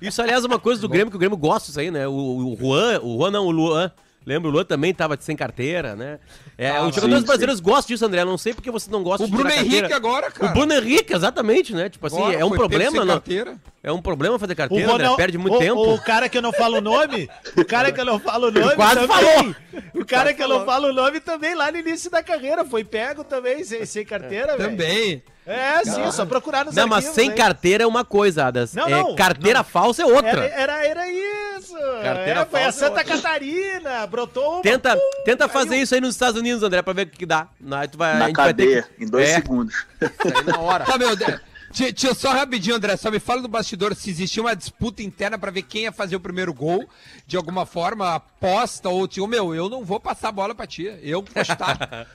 [0.03, 2.07] Isso, aliás, é uma coisa do Grêmio, que o Grêmio gosta disso aí, né?
[2.07, 3.91] O, o Juan, o Juan não, o Luan.
[4.27, 6.19] Lembra, o Luan também tava sem carteira, né?
[6.59, 8.23] É, Ah, os jogadores sim, brasileiros gostam disso, André.
[8.25, 9.97] Não sei porque você não gosta O de Bruno tirar Henrique carteira.
[9.97, 10.51] agora, cara.
[10.51, 11.89] O Bruno Henrique, exatamente, né?
[11.89, 13.15] Tipo assim, Agora é um problema, não?
[13.15, 13.57] carteira.
[13.83, 15.95] É um problema fazer O carteira, André, perde muito o, tempo.
[15.95, 18.51] O cara que eu não falo o nome, o cara que eu não falo o
[18.53, 19.09] nome Quase também.
[19.09, 19.55] falou.
[19.95, 22.85] O cara que eu não falo o nome também lá no início da carreira foi
[22.85, 24.71] pego também sem, sem carteira, velho.
[24.71, 25.23] Também.
[25.47, 27.35] É, sim, só procurar nos Não, mas arquivos sem aí.
[27.37, 28.73] carteira é uma coisa, Adas.
[28.75, 30.45] Não, é, não, carteira falsa é outra.
[30.45, 31.75] Era, era, era isso.
[32.03, 33.05] Carteira é, foi a falsa é Santa outra.
[33.17, 35.61] Catarina, brotou uma- Tenta, Pum, tenta caiu.
[35.61, 37.49] fazer isso aí nos Estados Unidos, André, pra ver o que, dá.
[37.73, 39.75] Aí tu vai, a Na gente vai ter cadeia, que- em dois É, segundos.
[40.01, 40.85] aí na hora.
[40.91, 41.41] Tá, meu Deus.
[41.73, 45.39] Tia, tia, só rapidinho, André, só me fala do bastidor se existia uma disputa interna
[45.39, 46.85] pra ver quem ia fazer o primeiro gol,
[47.29, 50.93] de alguma forma, aposta, ou tipo, meu, eu não vou passar a bola pra ti,
[51.01, 52.09] eu que vou chutar.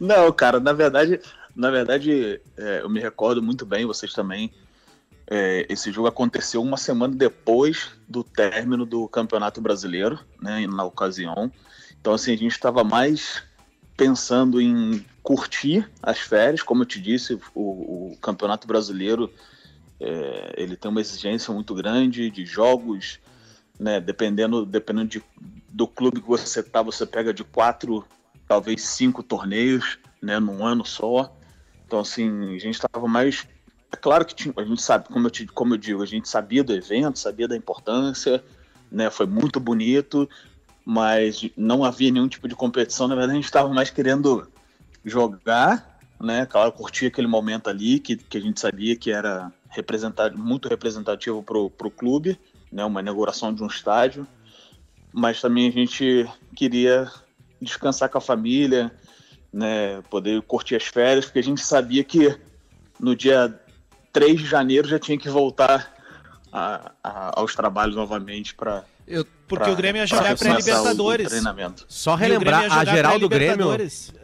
[0.00, 1.20] Não, cara, na verdade,
[1.54, 4.52] na verdade, é, eu me recordo muito bem, vocês também.
[5.30, 11.50] é, esse jogo aconteceu uma semana depois do término do Campeonato Brasileiro, né, na ocasião.
[12.00, 13.42] Então, assim, a gente estava mais
[13.96, 19.32] pensando em curtir as férias, como eu te disse, o, o Campeonato Brasileiro
[20.00, 23.20] é, ele tem uma exigência muito grande de jogos,
[23.78, 25.22] né, dependendo, dependendo de,
[25.68, 28.04] do clube que você tá, você pega de quatro,
[28.48, 31.36] talvez cinco torneios, né, num ano só.
[31.90, 33.48] Então, assim, a gente estava mais.
[33.90, 36.28] É claro que tinha, a gente sabe, como eu, te, como eu digo, a gente
[36.28, 38.44] sabia do evento, sabia da importância,
[38.92, 40.30] né, foi muito bonito,
[40.84, 43.08] mas não havia nenhum tipo de competição.
[43.08, 44.48] Na verdade, a gente estava mais querendo
[45.04, 50.38] jogar, né, claro, curtir aquele momento ali, que, que a gente sabia que era representado,
[50.38, 52.38] muito representativo para o clube,
[52.70, 54.24] né, uma inauguração de um estádio,
[55.12, 56.24] mas também a gente
[56.54, 57.10] queria
[57.60, 58.92] descansar com a família,
[59.52, 62.38] né, poder curtir as férias, porque a gente sabia que
[62.98, 63.52] no dia
[64.12, 65.92] 3 de janeiro já tinha que voltar
[66.52, 71.28] a- a- aos trabalhos novamente para Eu, Porque o Grêmio ia jogar pré-Libertadores.
[71.28, 71.84] treinamento.
[71.88, 73.66] Só relembrar, a geral do Grêmio.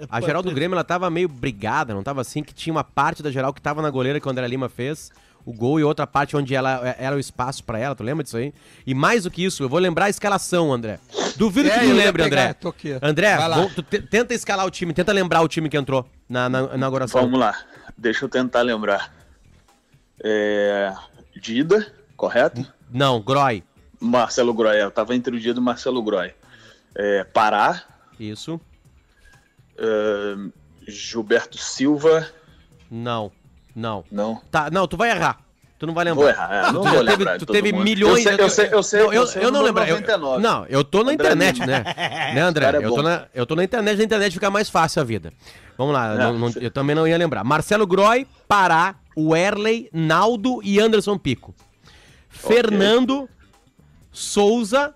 [0.09, 3.21] A geral do Grêmio, ela tava meio brigada, não tava assim, que tinha uma parte
[3.21, 5.11] da geral que tava na goleira que o André Lima fez,
[5.47, 8.37] o gol, e outra parte onde ela era o espaço pra ela, tu lembra disso
[8.37, 8.53] aí?
[8.85, 10.99] E mais do que isso, eu vou lembrar a escalação, André.
[11.37, 12.53] Duvido que É, tu eu ia lembre, André.
[12.55, 12.99] tô aqui.
[13.01, 13.37] André,
[13.75, 17.21] tu te- tenta escalar o time, tenta lembrar o time que entrou na, na inauguração.
[17.23, 17.57] Vamos lá,
[17.97, 19.15] deixa eu tentar lembrar.
[20.23, 20.93] É,
[21.41, 22.67] Dida, correto?
[22.91, 23.63] Não, Groy.
[24.01, 26.33] Marcelo Groy, eu tava entre o Dida e o Marcelo Groy.
[26.95, 27.83] É, Pará,
[28.19, 28.61] Isso.
[29.79, 30.35] é,
[30.89, 32.29] Gilberto Silva,
[32.91, 33.31] Não.
[33.77, 34.03] Não.
[34.11, 34.41] não.
[34.51, 35.39] Tá, não, tu vai errar.
[35.79, 36.23] Tu não vai lembrar.
[36.23, 37.85] Vou errar, é, não tu vou já lembrar teve, de tu todo teve mundo.
[37.85, 39.83] milhões Eu sei, eu sei, eu sei, Não, eu, eu sei eu não lembro.
[39.85, 40.43] Eu, 99.
[40.43, 41.85] não, eu tô na André internet, né?
[42.35, 42.65] né, André?
[42.65, 45.31] é eu, tô na, eu tô na internet, na internet fica mais fácil a vida.
[45.77, 47.45] Vamos lá, Não, não- eu também não ia lembrar.
[47.45, 51.55] Marcelo Groy, Pará, Werley, Naldo e Anderson Pico.
[52.31, 53.29] Fernando,
[54.11, 54.95] Souza.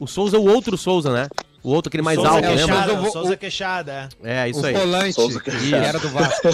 [0.00, 1.28] O Souza é o outro Souza, né?
[1.68, 2.94] O outro, aquele mais Souza alto, Queixada, lembra?
[3.02, 4.44] Vou- Souza Queixada, é.
[4.44, 4.72] É, isso o aí.
[4.72, 6.48] volante, Souza que era do Vasco.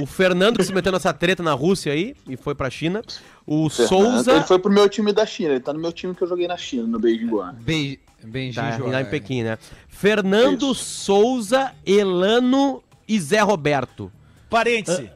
[0.00, 3.02] O Fernando que se meteu nessa treta na Rússia aí e foi pra China.
[3.44, 4.32] O Fernando, Souza.
[4.36, 6.46] Ele foi pro meu time da China, ele tá no meu time que eu joguei
[6.46, 7.52] na China, no Beijing Guan.
[7.58, 9.06] Bem, bem Tá, lá em.
[9.06, 9.58] Pequim, né?
[9.88, 10.84] Fernando Isso.
[10.84, 14.12] Souza, Elano e Zé Roberto.
[14.48, 15.10] Parêntese.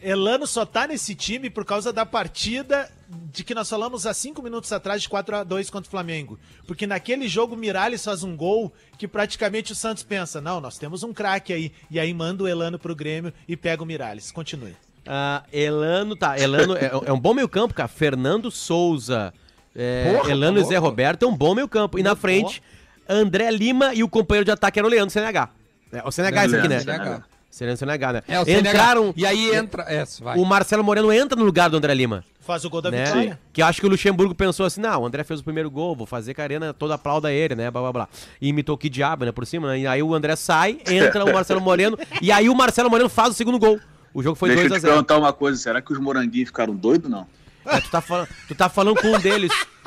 [0.00, 4.42] Elano só tá nesse time por causa da partida de que nós falamos há cinco
[4.42, 6.38] minutos atrás de 4 a 2 contra o Flamengo.
[6.66, 10.76] Porque naquele jogo o Miralles faz um gol que praticamente o Santos pensa, não, nós
[10.76, 11.72] temos um craque aí.
[11.90, 14.30] E aí manda o Elano pro Grêmio e pega o Miralles.
[14.30, 14.76] Continue.
[15.06, 16.38] Ah, Elano, tá.
[16.38, 17.88] Elano é, é um bom meio campo, cara.
[17.88, 19.32] Fernando Souza,
[19.74, 20.76] é, Porra, Elano tá e Zé.
[20.76, 21.98] Roberto é um bom meio campo.
[21.98, 22.62] E na frente,
[23.08, 25.48] André Lima e o companheiro de ataque era o Leandro CNH.
[25.92, 26.80] É, o CNH esse aqui, né?
[26.80, 27.24] CNH.
[27.58, 28.22] CNH, né?
[28.28, 28.70] É, o CNH.
[28.70, 29.14] Entraram.
[29.16, 29.82] E aí entra.
[29.82, 30.38] É, vai.
[30.38, 32.24] O Marcelo Moreno entra no lugar do André Lima.
[32.40, 33.04] Faz o gol da né?
[33.04, 33.40] vitória.
[33.52, 35.94] Que eu acho que o Luxemburgo pensou assim: não, o André fez o primeiro gol,
[35.94, 37.70] vou fazer que a arena toda aplauda ele, né?
[37.70, 38.08] Blá blá blá.
[38.40, 39.32] E imitou que diabo, né?
[39.32, 39.80] Por cima, né?
[39.80, 43.30] E aí o André sai, entra o Marcelo Moreno, e aí o Marcelo Moreno faz
[43.30, 43.78] o segundo gol.
[44.14, 45.98] O jogo foi Deixa eu 2 a te 0 perguntar uma coisa, será que os
[45.98, 47.26] moranguinhos ficaram doidos não?
[47.66, 49.52] É, tu, tá falando, tu tá falando com um deles.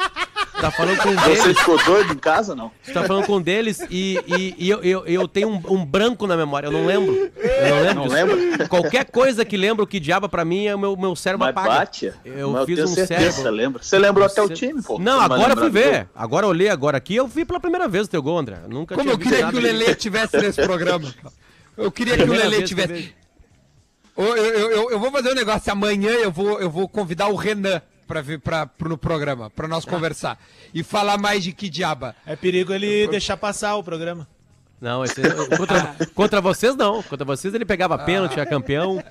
[0.61, 1.59] Tá falando com um Você deles.
[1.59, 2.71] ficou doido em casa não?
[2.85, 5.83] Tu tá falando com um deles e, e, e eu, eu, eu tenho um, um
[5.85, 7.31] branco na memória, eu não lembro.
[7.35, 8.35] Eu não lembro.
[8.35, 8.67] Não?
[8.67, 11.49] Qualquer coisa que lembra o que diaba pra mim, é o meu, meu cérebro Mas
[11.57, 11.69] apaga.
[11.79, 12.13] bate?
[12.23, 13.41] Eu Mas fiz tenho um certeza, cérebro.
[13.41, 13.83] Você lembra?
[13.83, 14.99] Você lembrou até o Você- time, pô.
[14.99, 16.07] Não, Você vai agora eu fui ver.
[16.15, 18.57] Agora eu olhei agora aqui, eu vi pela primeira vez o teu gol, André.
[18.69, 19.59] Nunca Como tinha eu queria que o.
[19.59, 21.11] Lelê tivesse nesse programa.
[21.75, 23.13] Eu queria que o Lelê eu tivesse.
[24.15, 25.71] Eu, eu, eu, eu vou fazer um negócio.
[25.71, 27.81] Amanhã eu vou, eu vou convidar o Renan
[28.11, 30.37] pra vir pra, pro, no programa, pra nós conversar.
[30.73, 32.13] E falar mais de que diaba.
[32.25, 34.27] É perigo ele deixar passar o programa.
[34.81, 35.21] Não, esse,
[35.57, 37.01] contra, contra vocês não.
[37.03, 39.01] Contra vocês ele pegava pênalti, era campeão.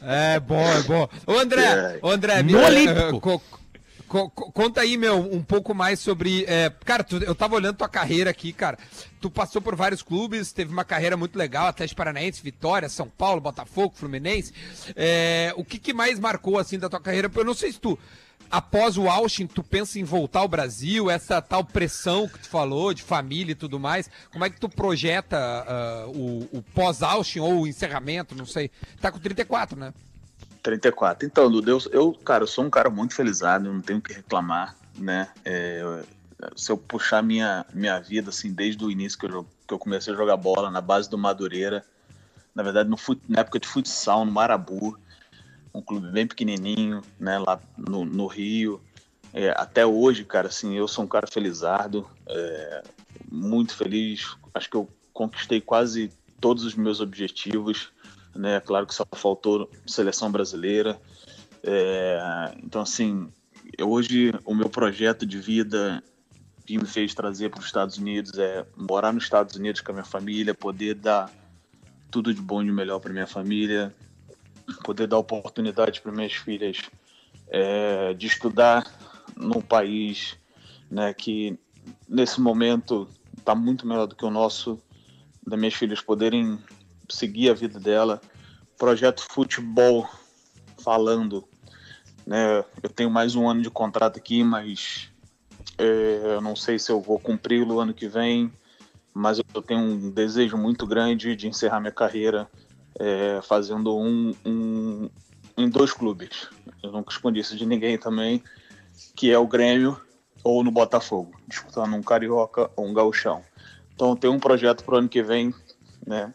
[0.00, 1.08] É bom, é bom.
[1.26, 1.98] Ô André, É.
[2.00, 3.20] ô André, No me- Olímpico.
[3.20, 3.42] co-
[4.08, 6.44] co- co- conta aí, meu, um pouco mais sobre.
[6.46, 8.78] eh, cara, tu- eu tava olhando tua carreira aqui, cara.
[9.20, 13.40] Tu passou por vários clubes, teve uma carreira muito legal, Atlético Paranaense, Vitória, São Paulo,
[13.40, 14.52] Botafogo, Fluminense.
[14.94, 17.30] Eh, o que, que mais marcou assim da tua carreira?
[17.34, 17.98] Eu não sei se tu.
[18.52, 22.92] Após o Austin, tu pensa em voltar ao Brasil, essa tal pressão que tu falou,
[22.92, 27.62] de família e tudo mais, como é que tu projeta ah, o, o pós-Austin ou
[27.62, 28.70] o encerramento, não sei.
[29.00, 29.94] Tá com 34, né?
[30.62, 31.26] 34.
[31.26, 34.76] Então, Dudu, eu, cara, eu sou um cara muito felizado, não tenho o que reclamar,
[34.98, 35.30] né?
[35.46, 36.02] É,
[36.54, 40.12] se eu puxar minha, minha vida, assim, desde o início que eu, que eu comecei
[40.12, 41.82] a jogar bola na base do Madureira,
[42.54, 44.98] na verdade, no, na época de futsal, no Marabu,
[45.74, 48.80] um clube bem pequenininho, né, lá no, no Rio.
[49.32, 52.82] É, até hoje, cara, assim, eu sou um cara felizardo, é,
[53.30, 54.36] muito feliz.
[54.52, 56.10] Acho que eu conquistei quase
[56.40, 57.90] todos os meus objetivos,
[58.34, 58.60] né?
[58.60, 61.00] Claro que só faltou seleção brasileira.
[61.62, 63.28] É, então, assim,
[63.80, 66.02] hoje o meu projeto de vida
[66.66, 69.94] que me fez trazer para os Estados Unidos é morar nos Estados Unidos com a
[69.94, 71.30] minha família, poder dar
[72.10, 73.94] tudo de bom e de melhor para minha família,
[74.84, 76.78] poder dar oportunidade para minhas filhas
[77.48, 78.86] é, de estudar
[79.36, 80.36] num país
[80.90, 81.58] né, que
[82.08, 83.08] nesse momento
[83.38, 84.78] está muito melhor do que o nosso,
[85.46, 86.58] das minhas filhas poderem
[87.08, 88.20] seguir a vida dela.
[88.78, 90.08] Projeto futebol
[90.82, 91.46] falando,
[92.26, 92.64] né?
[92.82, 95.08] Eu tenho mais um ano de contrato aqui, mas
[95.78, 98.52] é, eu não sei se eu vou cumpri-lo ano que vem,
[99.14, 102.48] mas eu tenho um desejo muito grande de encerrar minha carreira
[102.98, 105.10] é, fazendo um, um
[105.56, 106.48] em dois clubes.
[106.82, 108.42] Eu nunca escondi isso de ninguém também,
[109.14, 110.00] que é o Grêmio
[110.42, 113.42] ou no Botafogo, disputando um carioca ou um gauchão.
[113.94, 115.54] Então tenho um projeto para o ano que vem,
[116.06, 116.34] né,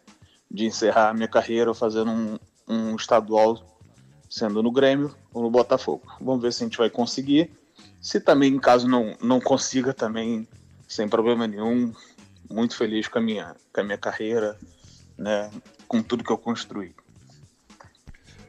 [0.49, 2.37] de encerrar minha carreira fazendo um,
[2.67, 3.61] um estadual,
[4.29, 6.03] sendo no Grêmio ou no Botafogo.
[6.21, 7.51] Vamos ver se a gente vai conseguir.
[8.01, 10.47] Se também, caso não, não consiga, também
[10.87, 11.91] sem problema nenhum,
[12.49, 14.57] muito feliz com a minha, com a minha carreira,
[15.17, 15.51] né,
[15.87, 16.93] com tudo que eu construí.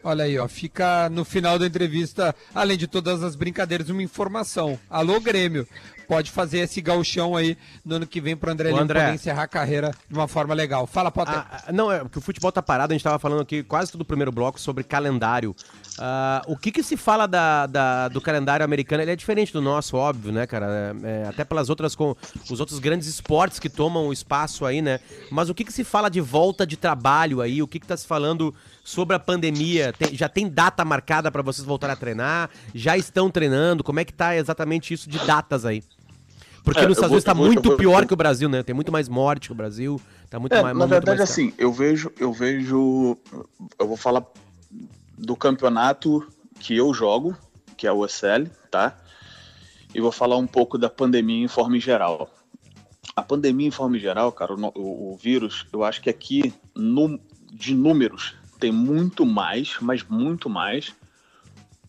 [0.03, 4.78] Olha aí, ó, fica no final da entrevista, além de todas as brincadeiras, uma informação.
[4.89, 5.66] Alô, Grêmio,
[6.07, 9.01] pode fazer esse gauchão aí no ano que vem pro André Lima André.
[9.01, 10.86] poder encerrar a carreira de uma forma legal.
[10.86, 11.34] Fala, Potter.
[11.34, 13.91] Ah, ah, não, é porque o futebol tá parado, a gente tava falando aqui quase
[13.91, 15.55] todo o primeiro bloco sobre calendário.
[16.01, 19.03] Ah, o que que se fala da, da- do calendário americano?
[19.03, 20.94] Ele é diferente do nosso, óbvio, né, cara?
[21.05, 22.14] É, é, até pelas outras, com
[22.51, 25.01] os outros grandes esportes que tomam o espaço aí, né?
[25.30, 27.62] Mas o que que se fala de volta de trabalho aí?
[27.62, 29.92] O que que tá se falando sobre a pandemia?
[29.92, 32.51] Tem- já tem data marcada pra vocês voltarem a treinar?
[32.74, 33.82] Já estão treinando?
[33.82, 35.82] Como é que tá exatamente isso de datas aí?
[36.64, 38.62] Porque É, nos Estados Unidos tá vou- muito vou- pior que o Brasil, né?
[38.62, 39.99] Tem muito mais morte que o Brasil.
[40.28, 43.16] Tá muito É, mais na muito verdade, mais assim, eu vejo, eu vejo,
[43.78, 44.22] eu vou falar
[45.19, 46.27] do campeonato
[46.61, 47.37] que eu jogo,
[47.77, 48.97] que é o USL, tá?
[49.95, 52.31] E vou falar um pouco da pandemia em forma geral.
[53.16, 57.19] A pandemia em forma geral, cara, o, o- o vírus, eu acho que aqui, no-
[57.53, 60.95] de números, tem muito mais, mas muito mais,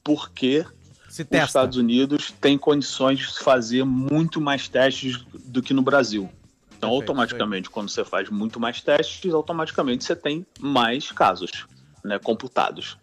[0.04, 0.66] porque
[1.08, 1.50] Se os.
[1.50, 6.30] Estados Unidos têm condições de fazer muito mais testes do que no Brasil.
[6.78, 11.66] Então, Perfeito, automaticamente, quando você faz muito mais testes, automaticamente você tem mais casos
[12.04, 12.98] né, computados.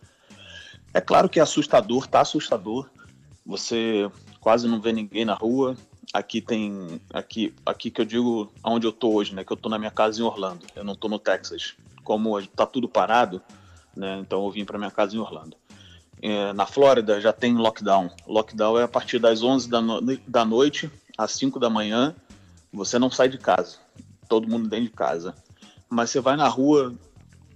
[0.97, 2.88] É claro que é assustador, tá assustador,
[3.44, 5.76] você quase não vê ninguém na rua.
[6.11, 9.44] Aqui tem, aqui, aqui que eu digo aonde eu tô hoje, né?
[9.44, 10.64] Que eu tô na minha casa em Orlando.
[10.74, 11.74] Eu não tô no Texas.
[12.03, 13.42] Como tá tudo parado,
[13.94, 14.18] né?
[14.20, 15.55] Então eu vim para minha casa em Orlando.
[16.22, 18.09] É, na Flórida já tem lockdown.
[18.26, 22.16] Lockdown é a partir das 11 da, no da noite às 5 da manhã.
[22.72, 23.76] Você não sai de casa.
[24.30, 25.34] Todo mundo dentro de casa.
[25.90, 26.94] Mas você vai na rua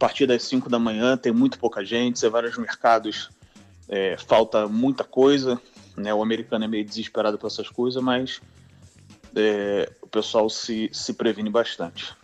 [0.01, 2.19] partir das 5 da manhã, tem muito pouca gente.
[2.19, 3.29] Você vai nos mercados,
[3.87, 5.61] é, falta muita coisa.
[5.95, 6.13] Né?
[6.13, 8.41] O americano é meio desesperado por essas coisas, mas
[9.37, 12.15] é, o pessoal se, se previne bastante.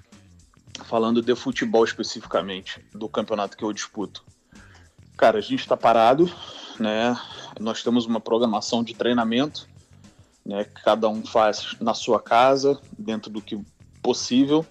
[0.87, 4.25] Falando de futebol especificamente, do campeonato que eu disputo.
[5.17, 6.31] Cara, a gente está parado,
[6.81, 7.19] né?
[7.61, 9.69] Nós temos uma programação de treinamento,
[10.45, 10.65] né?
[10.65, 13.59] Que cada um faz na sua casa, dentro do que
[14.03, 14.65] possível,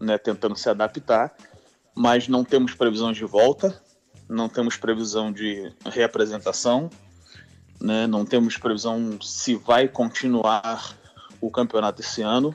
[0.00, 0.18] né?
[0.18, 1.34] Tentando se adaptar,
[2.00, 3.78] mas não temos previsão de volta,
[4.26, 6.88] não temos previsão de reapresentação,
[7.78, 8.06] né?
[8.06, 10.96] Não temos previsão se vai continuar
[11.42, 12.54] o campeonato esse ano.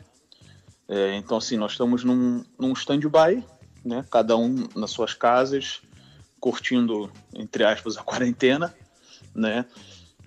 [0.88, 3.46] É, então, assim, nós estamos num, num stand-by,
[3.86, 4.04] né?
[4.10, 5.80] Cada um nas suas casas,
[6.40, 8.74] curtindo, entre aspas, a quarentena,
[9.36, 9.68] né?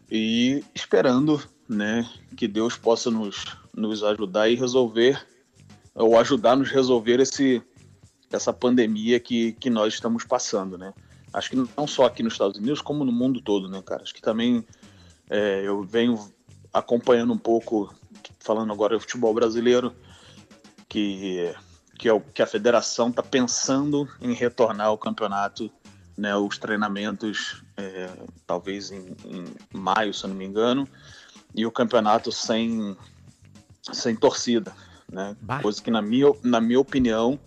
[0.08, 5.20] E esperando, né, que Deus possa nos, nos ajudar e resolver,
[5.92, 7.60] ou ajudar a resolver esse,
[8.30, 10.92] essa pandemia que, que nós estamos passando, né?
[11.32, 14.02] Acho que não só aqui nos Estados Unidos, como no mundo todo, né, cara?
[14.02, 14.64] Acho que também
[15.28, 16.18] é, eu venho
[16.72, 17.94] acompanhando um pouco,
[18.40, 19.94] falando agora do futebol brasileiro,
[20.88, 21.52] que,
[21.98, 25.70] que, é o, que a federação está pensando em retornar ao campeonato
[26.16, 28.10] né, os treinamentos é,
[28.46, 30.88] talvez em, em, maio, se eu não me engano,
[31.54, 32.96] e o campeonato sem,
[33.92, 34.74] sem torcida,
[35.10, 35.36] né?
[35.62, 37.38] Coisa que na minha, na minha opinião,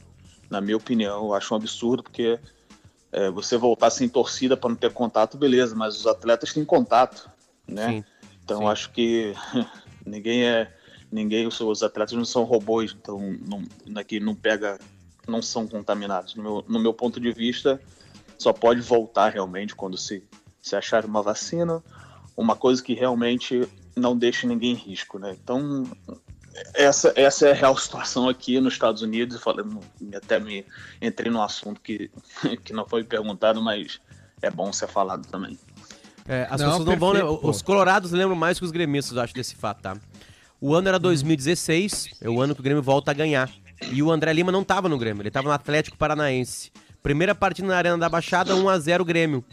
[0.51, 2.37] na minha opinião, eu acho um absurdo, porque
[3.11, 7.31] é, você voltar sem torcida para não ter contato, beleza, mas os atletas têm contato,
[7.65, 7.87] né?
[7.87, 8.03] Sim,
[8.43, 8.67] então sim.
[8.67, 9.33] acho que
[10.05, 10.71] ninguém é
[11.09, 13.63] ninguém os, atletas não são robôs, então não,
[13.99, 14.79] aqui não pega,
[15.27, 16.35] não são contaminados.
[16.35, 17.81] No meu, no meu ponto de vista,
[18.37, 20.23] só pode voltar realmente quando se,
[20.61, 21.83] se achar uma vacina,
[22.35, 25.35] uma coisa que realmente não deixe ninguém em risco, né?
[25.41, 25.83] Então,
[26.73, 29.41] essa, essa é a real situação aqui nos Estados Unidos.
[29.41, 29.65] Falei,
[30.15, 30.65] até me
[31.01, 32.09] entrei no assunto que,
[32.63, 33.99] que não foi perguntado, mas
[34.41, 35.57] é bom ser falado também.
[36.27, 37.13] É, as não, pessoas não vão.
[37.13, 37.23] Né?
[37.23, 39.97] Os colorados lembram mais que os gremistas, acho, desse fato, tá?
[40.59, 43.49] O ano era 2016, é o ano que o Grêmio volta a ganhar.
[43.91, 46.71] E o André Lima não estava no Grêmio, ele estava no Atlético Paranaense.
[47.01, 49.43] Primeira partida na Arena da Baixada, 1x0 Grêmio.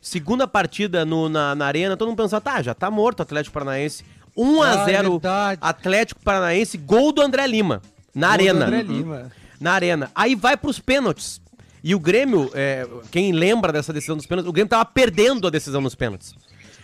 [0.00, 3.54] Segunda partida no, na, na Arena, todo mundo pensando, tá, já tá morto o Atlético
[3.54, 4.04] Paranaense.
[4.38, 7.82] 1x0 ah, é Atlético Paranaense, gol do André Lima.
[8.14, 8.66] Na gol Arena.
[8.66, 9.32] André Lima.
[9.60, 10.10] Na Arena.
[10.14, 11.40] Aí vai pros pênaltis.
[11.82, 15.50] E o Grêmio, é, quem lembra dessa decisão dos pênaltis, o Grêmio tava perdendo a
[15.50, 16.34] decisão nos pênaltis.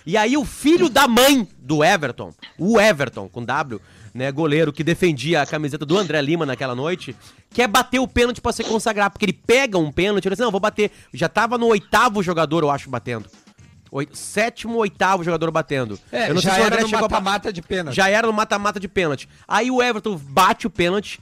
[0.07, 3.81] E aí o filho da mãe do Everton, o Everton, com W,
[4.13, 7.17] né, goleiro que defendia a camiseta do André Lima naquela noite,
[7.51, 10.51] quer bater o pênalti para se consagrar, porque ele pega um pênalti, ele diz, não,
[10.51, 10.91] vou bater.
[11.13, 13.29] Já tava no oitavo jogador, eu acho, batendo.
[13.95, 15.97] Oito, sétimo, oitavo jogador batendo.
[16.11, 17.95] É, eu não já sei se o André era no mata-mata de pênalti.
[17.95, 19.29] Já era no mata-mata de pênalti.
[19.47, 21.21] Aí o Everton bate o pênalti,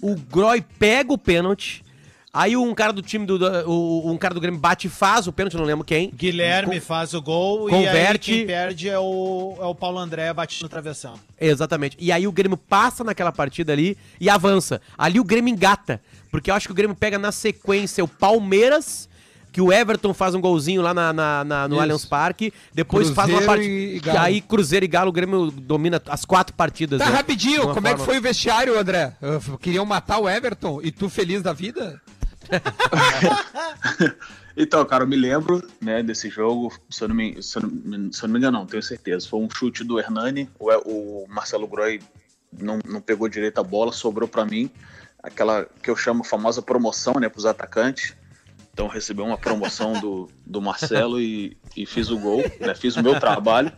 [0.00, 1.84] o Groy pega o pênalti,
[2.32, 5.32] Aí um cara do time do, do um cara do Grêmio bate e faz o
[5.32, 6.10] pênalti, não lembro quem.
[6.10, 10.32] Guilherme faz o gol converte, e aí quem perde é o, é o Paulo André
[10.32, 11.14] bate no travessão.
[11.40, 11.96] Exatamente.
[12.00, 14.80] E aí o Grêmio passa naquela partida ali e avança.
[14.98, 19.08] Ali o Grêmio engata, porque eu acho que o Grêmio pega na sequência o Palmeiras
[19.54, 21.82] que o Everton faz um golzinho lá na, na, na no Isso.
[21.82, 24.12] Allianz Parque, depois Cruzeiro faz uma partida.
[24.12, 26.98] E, aí Cruzeiro e Galo, o Grêmio domina as quatro partidas.
[26.98, 27.14] Tá, né?
[27.14, 27.90] rapidinho, como forma...
[27.90, 29.16] é que foi o vestiário, André?
[29.60, 32.02] Queriam matar o Everton e tu feliz da vida?
[34.56, 38.12] então, cara, eu me lembro né, desse jogo, se eu, não me, se, eu não,
[38.12, 39.28] se eu não me engano, não, tenho certeza.
[39.28, 42.00] Foi um chute do Hernani, o, o Marcelo Groy
[42.52, 44.68] não, não pegou direito a bola, sobrou para mim.
[45.22, 48.16] Aquela que eu chamo famosa promoção né, para os atacantes.
[48.74, 52.74] Então recebi uma promoção do, do Marcelo e, e fiz o gol, né?
[52.74, 53.72] fiz o meu trabalho,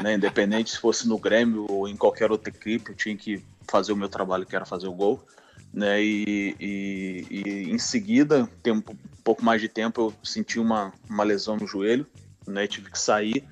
[0.00, 0.14] né?
[0.14, 3.96] independente se fosse no Grêmio ou em qualquer outra equipe, eu tinha que fazer o
[3.96, 5.26] meu trabalho, que era fazer o gol
[5.72, 6.02] né?
[6.02, 8.82] E, e, e, em seguida, tem um
[9.24, 12.06] pouco mais de tempo, eu senti uma, uma lesão no joelho,
[12.46, 12.66] né?
[12.66, 13.44] Tive que sair.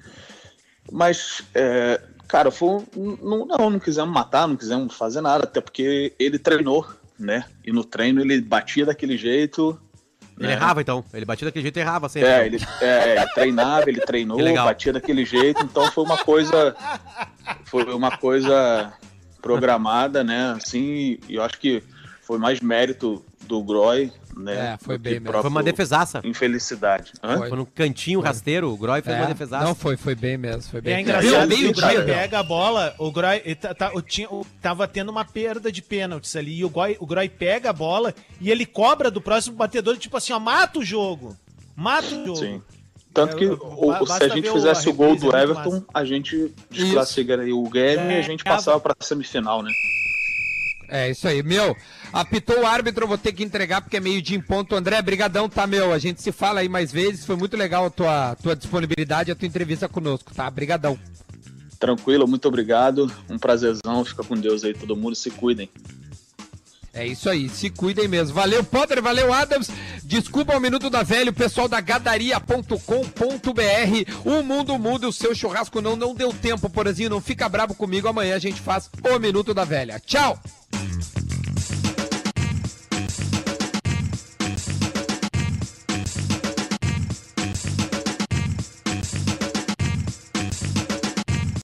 [0.93, 6.13] Mas, é, cara, foi, não, não, não quisemos matar, não quisemos fazer nada, até porque
[6.19, 6.87] ele treinou,
[7.19, 7.45] né?
[7.65, 9.81] E no treino ele batia daquele jeito.
[10.41, 10.55] Ele né?
[10.55, 12.31] errava então, ele batia daquele jeito e errava sempre.
[12.31, 16.75] É, ele, é, ele treinava, ele treinou, batia daquele jeito, então foi uma coisa.
[17.67, 18.93] Foi uma coisa
[19.43, 20.55] programada, né?
[20.57, 21.83] Assim, e eu acho que
[22.23, 24.11] foi mais mérito do Groy
[24.41, 24.75] né?
[24.75, 25.41] É, foi bem mesmo.
[25.41, 26.21] Foi uma defesaça.
[26.25, 27.13] Infelicidade.
[27.23, 27.39] Hã?
[27.39, 27.49] Foi.
[27.51, 29.65] Foi no cantinho rasteiro, o Groy fez É, uma defesaça.
[29.65, 30.95] Não, foi, foi bem mesmo, foi E bem.
[30.95, 34.29] é engraçado meio o Groy dia, pega a bola, o Groy tá- tá- o tinha,
[34.31, 37.73] o- tava tendo uma perda de pênaltis ali, e o Groy, o Groy pega a
[37.73, 41.37] bola e ele cobra do próximo batedor, tipo assim, ó, mata o jogo.
[41.77, 42.37] Mata o jogo.
[42.37, 42.63] Sim.
[43.13, 47.57] Tanto que É, o- se a gente fizesse o gol do Everton, a gente desclassificaria
[47.57, 49.71] o Grêmio e a gente É, passava pra semifinal, né?
[50.89, 51.77] É isso aí, meu.
[52.13, 54.75] Apitou o árbitro, eu vou ter que entregar porque é meio dia em ponto.
[54.75, 55.93] André, brigadão, tá, meu?
[55.93, 57.25] A gente se fala aí mais vezes.
[57.25, 60.51] Foi muito legal a tua, tua disponibilidade, a tua entrevista conosco, tá?
[60.51, 60.99] Brigadão.
[61.79, 63.11] Tranquilo, muito obrigado.
[63.29, 64.05] Um prazerzão.
[64.05, 65.15] Fica com Deus aí, todo mundo.
[65.15, 65.71] Se cuidem.
[66.93, 68.35] É isso aí, se cuidem mesmo.
[68.35, 69.71] Valeu, Potter, valeu, Adams.
[70.03, 72.75] Desculpa o Minuto da Velha, o pessoal da gadaria.com.br.
[74.25, 77.09] O mundo muda, o seu churrasco não, não deu tempo, porazinho.
[77.09, 80.01] Não fica bravo comigo, amanhã a gente faz o Minuto da Velha.
[80.05, 80.39] Tchau!